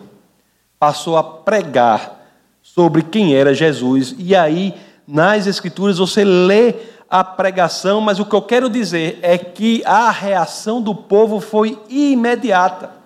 passou 0.79 1.17
a 1.17 1.25
pregar 1.25 2.25
sobre 2.63 3.03
quem 3.03 3.35
era 3.35 3.53
Jesus, 3.53 4.15
e 4.17 4.37
aí 4.37 4.73
nas 5.09 5.49
Escrituras 5.49 5.99
você 5.99 6.25
lê 6.25 6.73
a 7.11 7.25
pregação, 7.25 8.01
mas 8.01 8.21
o 8.21 8.25
que 8.25 8.37
eu 8.37 8.43
quero 8.43 8.71
dizer 8.71 9.19
é 9.23 9.37
que 9.37 9.83
a 9.85 10.09
reação 10.13 10.81
do 10.81 10.95
povo 10.95 11.41
foi 11.41 11.77
imediata. 11.89 13.06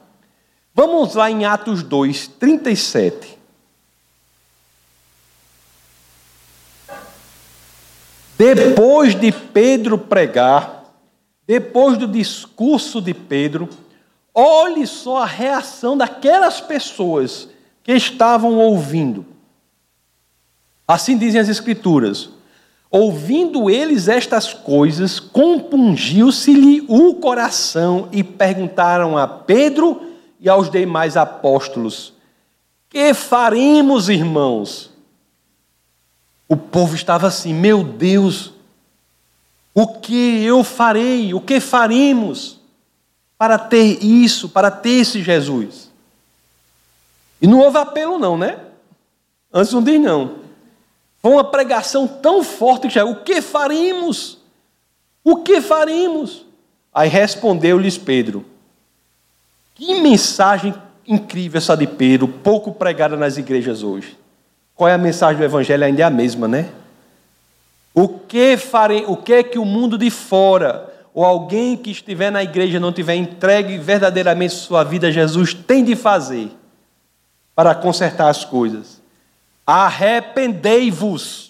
Vamos 0.82 1.14
lá 1.14 1.30
em 1.30 1.44
Atos 1.44 1.82
2, 1.82 2.26
37. 2.26 3.38
Depois 8.38 9.14
de 9.14 9.30
Pedro 9.30 9.98
pregar, 9.98 10.86
depois 11.46 11.98
do 11.98 12.08
discurso 12.08 12.98
de 12.98 13.12
Pedro, 13.12 13.68
olhe 14.34 14.86
só 14.86 15.18
a 15.18 15.26
reação 15.26 15.98
daquelas 15.98 16.62
pessoas 16.62 17.46
que 17.82 17.92
estavam 17.92 18.56
ouvindo. 18.56 19.26
Assim 20.88 21.18
dizem 21.18 21.42
as 21.42 21.50
Escrituras. 21.50 22.30
Ouvindo 22.90 23.68
eles 23.68 24.08
estas 24.08 24.54
coisas, 24.54 25.20
compungiu-se-lhe 25.20 26.86
o 26.88 27.16
coração 27.16 28.08
e 28.10 28.24
perguntaram 28.24 29.18
a 29.18 29.28
Pedro 29.28 30.08
e 30.40 30.48
aos 30.48 30.70
demais 30.70 31.16
apóstolos: 31.16 32.14
Que 32.88 33.12
faremos, 33.12 34.08
irmãos? 34.08 34.90
O 36.48 36.56
povo 36.56 36.94
estava 36.94 37.26
assim: 37.28 37.52
Meu 37.52 37.84
Deus, 37.84 38.52
o 39.74 39.86
que 39.86 40.42
eu 40.42 40.64
farei? 40.64 41.34
O 41.34 41.40
que 41.40 41.60
faremos 41.60 42.58
para 43.36 43.58
ter 43.58 44.02
isso, 44.02 44.48
para 44.48 44.70
ter 44.70 45.00
esse 45.00 45.22
Jesus? 45.22 45.90
E 47.40 47.46
não 47.46 47.60
houve 47.60 47.78
apelo, 47.78 48.18
não, 48.18 48.36
né? 48.36 48.58
Antes 49.52 49.72
não 49.72 49.82
diz 49.82 50.00
não. 50.00 50.40
Foi 51.22 51.32
uma 51.32 51.44
pregação 51.44 52.06
tão 52.06 52.42
forte 52.42 52.88
que 52.88 52.94
já, 52.94 53.04
o 53.04 53.16
que 53.16 53.42
faremos? 53.42 54.38
O 55.22 55.36
que 55.36 55.60
faremos? 55.60 56.46
Aí 56.92 57.08
respondeu-lhes 57.08 57.98
Pedro. 57.98 58.44
Que 59.80 59.98
mensagem 59.98 60.74
incrível 61.08 61.56
essa 61.56 61.74
de 61.74 61.86
Pedro, 61.86 62.28
pouco 62.28 62.70
pregada 62.70 63.16
nas 63.16 63.38
igrejas 63.38 63.82
hoje. 63.82 64.14
Qual 64.74 64.86
é 64.86 64.92
a 64.92 64.98
mensagem 64.98 65.38
do 65.38 65.42
evangelho? 65.42 65.82
Ainda 65.82 66.02
é 66.02 66.04
a 66.04 66.10
mesma, 66.10 66.46
né? 66.46 66.68
O 67.94 68.06
que 68.06 68.58
farei, 68.58 69.06
o 69.06 69.16
que 69.16 69.32
é 69.32 69.42
que 69.42 69.58
o 69.58 69.64
mundo 69.64 69.96
de 69.96 70.10
fora 70.10 70.86
ou 71.14 71.24
alguém 71.24 71.78
que 71.78 71.92
estiver 71.92 72.30
na 72.30 72.42
igreja 72.42 72.78
não 72.78 72.92
tiver 72.92 73.14
entregue 73.14 73.78
verdadeiramente 73.78 74.52
sua 74.52 74.84
vida 74.84 75.08
a 75.08 75.10
Jesus 75.10 75.54
tem 75.54 75.82
de 75.82 75.96
fazer 75.96 76.50
para 77.54 77.74
consertar 77.74 78.28
as 78.28 78.44
coisas? 78.44 79.00
Arrependei-vos, 79.66 81.49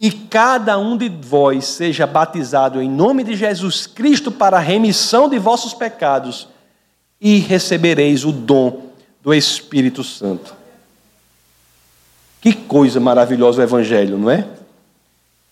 e 0.00 0.10
cada 0.10 0.78
um 0.78 0.96
de 0.96 1.08
vós 1.08 1.64
seja 1.66 2.06
batizado 2.06 2.82
em 2.82 2.90
nome 2.90 3.24
de 3.24 3.34
Jesus 3.34 3.86
Cristo 3.86 4.30
para 4.30 4.58
a 4.58 4.60
remissão 4.60 5.28
de 5.28 5.38
vossos 5.38 5.72
pecados, 5.72 6.48
e 7.20 7.38
recebereis 7.38 8.24
o 8.24 8.32
dom 8.32 8.90
do 9.22 9.32
Espírito 9.32 10.04
Santo. 10.04 10.54
Que 12.40 12.52
coisa 12.52 13.00
maravilhosa 13.00 13.60
o 13.60 13.64
Evangelho, 13.64 14.18
não 14.18 14.30
é? 14.30 14.46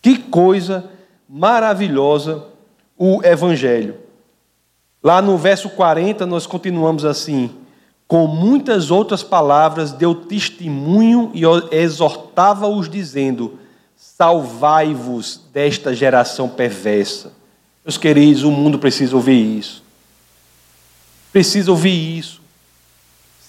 Que 0.03 0.19
coisa 0.19 0.85
maravilhosa 1.29 2.45
o 2.99 3.21
Evangelho. 3.25 3.97
Lá 5.03 5.21
no 5.21 5.37
verso 5.37 5.71
40, 5.71 6.27
nós 6.27 6.47
continuamos 6.47 7.05
assim: 7.05 7.51
com 8.07 8.27
muitas 8.27 8.91
outras 8.91 9.23
palavras, 9.23 9.93
deu 9.93 10.15
testemunho 10.15 11.31
e 11.35 11.43
exortava-os, 11.75 12.89
dizendo: 12.89 13.59
Salvai-vos 14.17 15.41
desta 15.53 15.93
geração 15.93 16.49
perversa. 16.49 17.33
Meus 17.85 17.99
queridos, 17.99 18.45
o 18.45 18.51
mundo 18.51 18.79
precisa 18.79 19.17
ouvir 19.17 19.59
isso. 19.59 19.83
Precisa 21.33 21.71
ouvir 21.71 22.19
isso. 22.19 22.41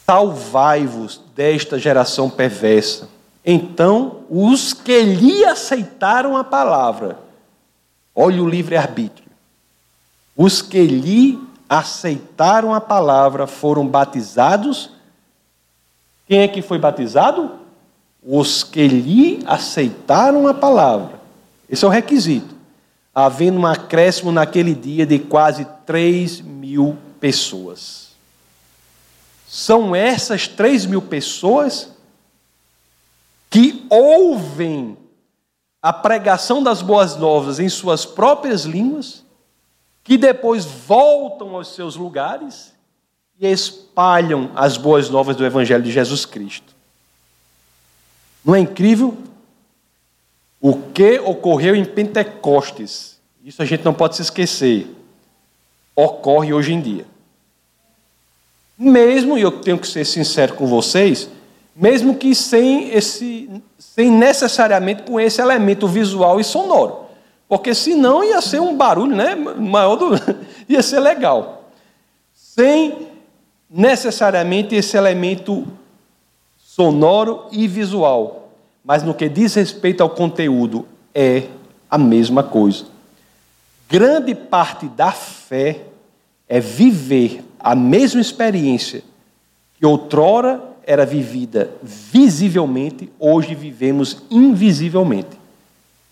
Salvai-vos 0.06 1.22
desta 1.36 1.78
geração 1.78 2.32
perversa. 2.32 3.10
Então, 3.46 4.24
os 4.28 4.74
que 4.74 5.04
lhe 5.04 5.46
aceitaram 5.46 6.36
a 6.36 6.44
palavra, 6.44 7.20
olha 8.16 8.42
o 8.42 8.50
livre-arbítrio, 8.50 9.30
os 10.36 10.64
que 10.64 10.82
lhe 10.82 11.40
aceitaram 11.70 12.74
a 12.74 12.82
palavra, 12.82 13.46
foram 13.46 13.88
batizados. 13.88 14.90
Quem 16.28 16.40
é 16.40 16.48
que 16.48 16.64
foi 16.64 16.80
batizado? 16.80 17.65
Os 18.26 18.64
que 18.64 18.88
lhe 18.88 19.44
aceitaram 19.46 20.48
a 20.48 20.54
palavra. 20.54 21.20
Esse 21.70 21.86
é 21.86 21.88
o 21.88 21.92
requisito. 21.92 22.56
Havendo 23.14 23.60
um 23.60 23.66
acréscimo 23.66 24.32
naquele 24.32 24.74
dia 24.74 25.06
de 25.06 25.20
quase 25.20 25.66
3 25.86 26.42
mil 26.42 26.98
pessoas. 27.20 28.10
São 29.48 29.96
essas 29.96 30.48
3 30.48 30.86
mil 30.86 31.02
pessoas 31.02 31.92
que 33.50 33.86
ouvem 33.90 34.98
a 35.82 35.94
pregação 35.94 36.62
das 36.62 36.82
boas 36.82 37.16
novas 37.16 37.60
em 37.60 37.70
suas 37.70 38.06
próprias 38.06 38.64
línguas 38.64 39.24
que 40.04 40.18
depois 40.18 40.66
voltam 40.66 41.56
aos 41.56 41.74
seus 41.74 41.96
lugares 41.96 42.74
e 43.40 43.48
espalham 43.48 44.52
as 44.56 44.78
boas 44.78 45.10
novas 45.10 45.36
do 45.36 45.46
Evangelho 45.46 45.84
de 45.84 45.92
Jesus 45.92 46.26
Cristo. 46.26 46.75
Não 48.46 48.54
é 48.54 48.60
incrível? 48.60 49.18
O 50.62 50.76
que 50.76 51.20
ocorreu 51.20 51.76
em 51.76 51.84
Pentecostes, 51.84 53.20
isso 53.44 53.62
a 53.62 53.66
gente 53.66 53.84
não 53.84 53.94
pode 53.94 54.16
se 54.16 54.22
esquecer, 54.22 54.88
ocorre 55.96 56.54
hoje 56.54 56.74
em 56.74 56.80
dia. 56.80 57.06
Mesmo, 58.78 59.38
e 59.38 59.42
eu 59.42 59.52
tenho 59.52 59.80
que 59.80 59.88
ser 59.88 60.06
sincero 60.06 60.54
com 60.54 60.68
vocês, 60.68 61.30
mesmo 61.76 62.16
que 62.16 62.36
sem, 62.36 62.92
esse, 62.92 63.50
sem 63.80 64.12
necessariamente 64.12 65.04
com 65.04 65.20
esse 65.20 65.42
elemento 65.42 65.88
visual 65.88 66.40
e 66.40 66.44
sonoro. 66.44 67.06
Porque 67.48 67.74
senão 67.74 68.24
ia 68.24 68.42
ser 68.42 68.60
um 68.60 68.76
barulho 68.76 69.16
né, 69.16 69.36
maior 69.36 69.96
do. 69.96 70.12
ia 70.68 70.82
ser 70.82 71.00
legal. 71.00 71.70
Sem 72.34 73.08
necessariamente 73.70 74.76
esse 74.76 74.98
elemento 74.98 75.66
sonoro 76.76 77.46
e 77.54 77.70
visual. 77.70 78.50
Mas 78.84 79.02
no 79.02 79.14
que 79.14 79.30
diz 79.30 79.56
respeito 79.56 80.04
ao 80.04 80.10
conteúdo, 80.10 80.86
é 81.14 81.44
a 81.90 81.98
mesma 81.98 82.44
coisa. 82.44 82.84
Grande 83.88 84.36
parte 84.36 84.88
da 84.90 85.10
fé 85.10 85.84
é 86.50 86.60
viver 86.60 87.46
a 87.58 87.74
mesma 87.76 88.20
experiência 88.20 89.04
que 89.78 89.86
outrora 89.86 90.62
era 90.86 91.06
vivida 91.06 91.72
visivelmente, 91.82 93.10
hoje 93.18 93.56
vivemos 93.56 94.24
invisivelmente. 94.30 95.40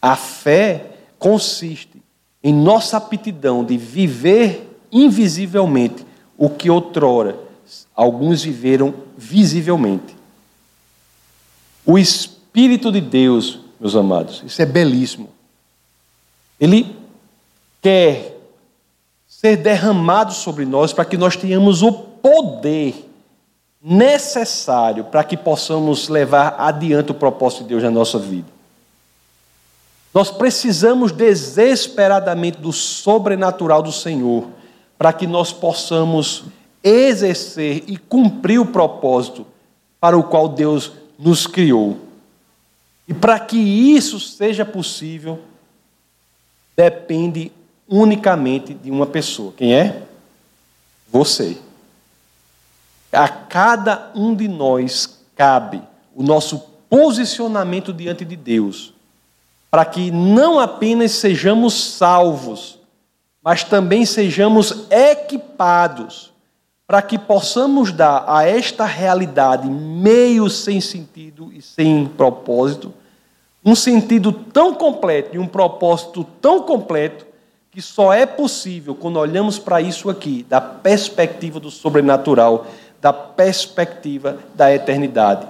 A 0.01 0.15
fé 0.15 0.91
consiste 1.19 2.01
em 2.41 2.53
nossa 2.53 2.95
aptidão 2.95 3.65
de 3.65 3.77
viver 3.77 4.79
invisivelmente 4.89 6.05
o 6.37 6.49
que 6.49 6.69
outrora 6.69 7.37
alguns 7.93 8.43
viveram 8.43 8.93
visivelmente. 9.17 10.22
O 11.85 11.97
Espírito 11.97 12.91
de 12.91 13.01
Deus, 13.01 13.59
meus 13.79 13.95
amados, 13.95 14.41
isso 14.45 14.61
é 14.61 14.65
belíssimo. 14.65 15.29
Ele 16.59 16.95
quer 17.81 18.37
ser 19.27 19.57
derramado 19.57 20.33
sobre 20.33 20.65
nós 20.65 20.93
para 20.93 21.03
que 21.03 21.17
nós 21.17 21.35
tenhamos 21.35 21.81
o 21.81 21.91
poder 21.91 23.09
necessário 23.83 25.03
para 25.03 25.25
que 25.25 25.35
possamos 25.35 26.07
levar 26.07 26.55
adiante 26.57 27.11
o 27.11 27.15
propósito 27.15 27.63
de 27.63 27.69
Deus 27.69 27.83
na 27.83 27.91
nossa 27.91 28.17
vida. 28.17 28.47
Nós 30.13 30.31
precisamos 30.31 31.11
desesperadamente 31.11 32.59
do 32.59 32.71
sobrenatural 32.71 33.81
do 33.81 33.91
Senhor 33.91 34.47
para 34.97 35.11
que 35.11 35.27
nós 35.27 35.51
possamos 35.51 36.45
exercer 36.81 37.83
e 37.87 37.97
cumprir 37.97 38.59
o 38.59 38.65
propósito 38.65 39.45
para 39.99 40.17
o 40.17 40.23
qual 40.23 40.47
Deus 40.47 40.91
nos 41.17 41.47
criou. 41.47 41.99
E 43.07 43.13
para 43.13 43.39
que 43.39 43.57
isso 43.57 44.19
seja 44.19 44.65
possível, 44.65 45.39
depende 46.75 47.51
unicamente 47.87 48.73
de 48.73 48.89
uma 48.89 49.05
pessoa. 49.05 49.53
Quem 49.55 49.75
é? 49.75 50.03
Você. 51.11 51.57
A 53.11 53.27
cada 53.27 54.11
um 54.15 54.33
de 54.33 54.47
nós 54.47 55.19
cabe 55.35 55.81
o 56.15 56.23
nosso 56.23 56.59
posicionamento 56.89 57.93
diante 57.93 58.25
de 58.25 58.35
Deus, 58.35 58.93
para 59.69 59.85
que 59.85 60.11
não 60.11 60.59
apenas 60.59 61.11
sejamos 61.11 61.73
salvos, 61.95 62.79
mas 63.43 63.63
também 63.63 64.05
sejamos 64.05 64.87
equipados 64.89 66.32
para 66.85 67.01
que 67.01 67.17
possamos 67.17 67.91
dar 67.91 68.25
a 68.27 68.45
esta 68.47 68.85
realidade 68.85 69.67
meio 69.67 70.49
sem 70.49 70.81
sentido 70.81 71.51
e 71.53 71.61
sem 71.61 72.05
propósito, 72.05 72.93
um 73.65 73.75
sentido 73.75 74.31
tão 74.31 74.73
completo 74.73 75.35
e 75.35 75.39
um 75.39 75.47
propósito 75.47 76.25
tão 76.41 76.61
completo 76.61 77.25
que 77.71 77.81
só 77.81 78.13
é 78.13 78.25
possível 78.25 78.93
quando 78.93 79.17
olhamos 79.17 79.57
para 79.57 79.81
isso 79.81 80.09
aqui, 80.09 80.45
da 80.47 80.61
perspectiva 80.61 81.59
do 81.59 81.71
sobrenatural, 81.71 82.67
da 83.01 83.11
perspectiva 83.11 84.37
da 84.53 84.73
eternidade. 84.73 85.47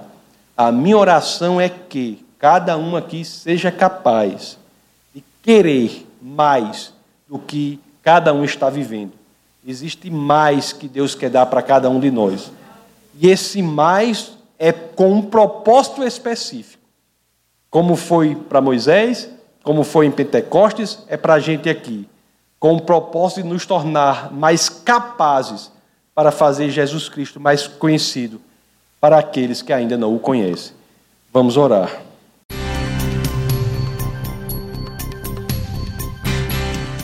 A 0.56 0.72
minha 0.72 0.98
oração 0.98 1.60
é 1.60 1.68
que 1.68 2.24
cada 2.38 2.78
um 2.78 2.96
aqui 2.96 3.26
seja 3.26 3.72
capaz 3.72 4.58
de 5.14 5.24
querer 5.42 6.08
mais 6.22 6.94
do 7.28 7.40
que 7.40 7.80
cada 8.02 8.34
um 8.34 8.44
está 8.44 8.70
vivendo. 8.70 9.23
Existe 9.66 10.10
mais 10.10 10.74
que 10.74 10.88
Deus 10.88 11.16
quer 11.16 11.30
dar 11.30 11.46
para 11.46 11.62
cada 11.62 11.90
um 11.90 12.00
de 12.00 12.12
nós. 12.12 12.52
E 13.20 13.30
esse 13.30 13.62
mais 13.62 14.34
é 14.60 14.72
com 14.72 15.12
um 15.12 15.22
propósito 15.22 16.04
específico. 16.04 16.84
Como 17.70 17.96
foi 17.96 18.36
para 18.36 18.62
Moisés, 18.62 19.30
como 19.64 19.84
foi 19.84 20.06
em 20.06 20.12
Pentecostes, 20.12 21.00
é 21.08 21.18
para 21.18 21.36
a 21.36 21.40
gente 21.40 21.70
aqui 21.70 22.08
com 22.60 22.76
o 22.76 22.82
propósito 22.82 23.44
de 23.44 23.50
nos 23.50 23.66
tornar 23.66 24.32
mais 24.32 24.70
capazes 24.70 25.70
para 26.16 26.32
fazer 26.32 26.70
Jesus 26.70 27.10
Cristo 27.10 27.40
mais 27.40 27.68
conhecido 27.68 28.40
para 29.02 29.18
aqueles 29.18 29.62
que 29.62 29.74
ainda 29.74 29.98
não 29.98 30.16
o 30.16 30.20
conhecem. 30.20 30.74
Vamos 31.34 31.58
orar. 31.58 32.02